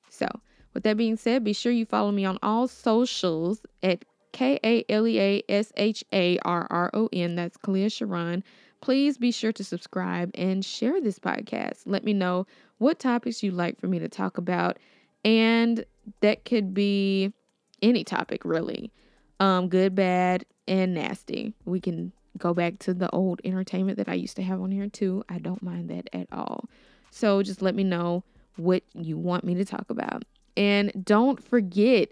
So, 0.09 0.27
with 0.73 0.83
that 0.83 0.97
being 0.97 1.17
said, 1.17 1.43
be 1.43 1.53
sure 1.53 1.71
you 1.71 1.85
follow 1.85 2.11
me 2.11 2.25
on 2.25 2.37
all 2.43 2.67
socials 2.67 3.61
at 3.81 4.05
K 4.31 4.59
A 4.63 4.85
L 4.89 5.07
E 5.07 5.19
A 5.19 5.43
S 5.49 5.71
H 5.77 6.03
A 6.13 6.37
R 6.45 6.67
R 6.69 6.91
O 6.93 7.09
N. 7.11 7.35
That's 7.35 7.57
KaLea 7.57 7.87
Sharron. 7.87 8.43
Please 8.81 9.17
be 9.17 9.31
sure 9.31 9.51
to 9.51 9.63
subscribe 9.63 10.31
and 10.35 10.63
share 10.63 11.01
this 11.01 11.19
podcast. 11.19 11.81
Let 11.85 12.03
me 12.03 12.13
know 12.13 12.45
what 12.77 12.99
topics 12.99 13.43
you'd 13.43 13.55
like 13.55 13.79
for 13.79 13.87
me 13.87 13.99
to 13.99 14.07
talk 14.07 14.37
about. 14.37 14.77
And 15.25 15.83
that 16.21 16.45
could 16.45 16.73
be 16.73 17.33
any 17.81 18.03
topic, 18.03 18.43
really 18.45 18.91
um, 19.39 19.69
good, 19.69 19.95
bad, 19.95 20.45
and 20.67 20.93
nasty. 20.93 21.53
We 21.65 21.79
can 21.79 22.11
go 22.37 22.53
back 22.53 22.79
to 22.79 22.93
the 22.93 23.09
old 23.11 23.41
entertainment 23.43 23.97
that 23.97 24.09
I 24.09 24.13
used 24.13 24.35
to 24.37 24.43
have 24.43 24.61
on 24.61 24.71
here 24.71 24.87
too. 24.87 25.23
I 25.29 25.39
don't 25.39 25.63
mind 25.63 25.89
that 25.89 26.09
at 26.13 26.27
all. 26.31 26.69
So 27.11 27.41
just 27.41 27.61
let 27.61 27.75
me 27.75 27.83
know 27.83 28.23
what 28.55 28.83
you 28.93 29.17
want 29.17 29.43
me 29.43 29.55
to 29.55 29.65
talk 29.65 29.89
about. 29.89 30.23
And 30.55 30.91
don't 31.03 31.41
forget 31.43 32.09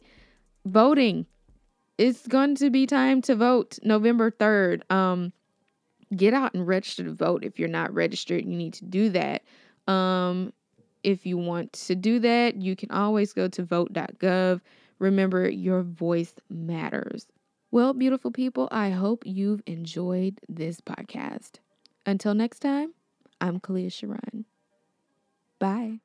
voting. 0.66 1.26
It's 1.98 2.28
going 2.28 2.56
to 2.56 2.70
be 2.70 2.86
time 2.86 3.22
to 3.24 3.36
vote 3.36 3.80
November 3.84 4.32
3rd. 4.32 4.90
Um, 4.92 5.34
get 6.16 6.34
out 6.34 6.54
and 6.54 6.66
register 6.66 7.04
to 7.04 7.14
vote. 7.14 7.44
If 7.44 7.60
you're 7.60 7.68
not 7.68 7.94
registered, 7.94 8.46
you 8.46 8.56
need 8.56 8.74
to 8.74 8.86
do 8.86 9.10
that. 9.10 9.44
Um, 9.92 10.54
if 11.04 11.26
you 11.26 11.38
want 11.38 11.74
to 11.74 11.96
do 11.96 12.20
that, 12.20 12.56
you 12.62 12.76
can 12.76 12.92
always 12.92 13.34
go 13.34 13.48
to 13.48 13.64
vote.gov. 13.64 14.62
Remember, 15.00 15.50
your 15.50 15.84
voice 15.84 16.34
matters. 16.50 17.28
Well, 17.72 17.94
beautiful 17.94 18.32
people, 18.32 18.68
I 18.72 18.90
hope 18.92 19.24
you've 19.26 19.62
enjoyed 19.66 20.40
this 20.48 20.82
podcast. 20.82 21.60
Until 22.06 22.34
next 22.34 22.60
time, 22.60 22.94
I'm 23.42 23.60
KaLea 23.60 23.88
Sharron. 23.88 24.46
Bye. 25.60 26.00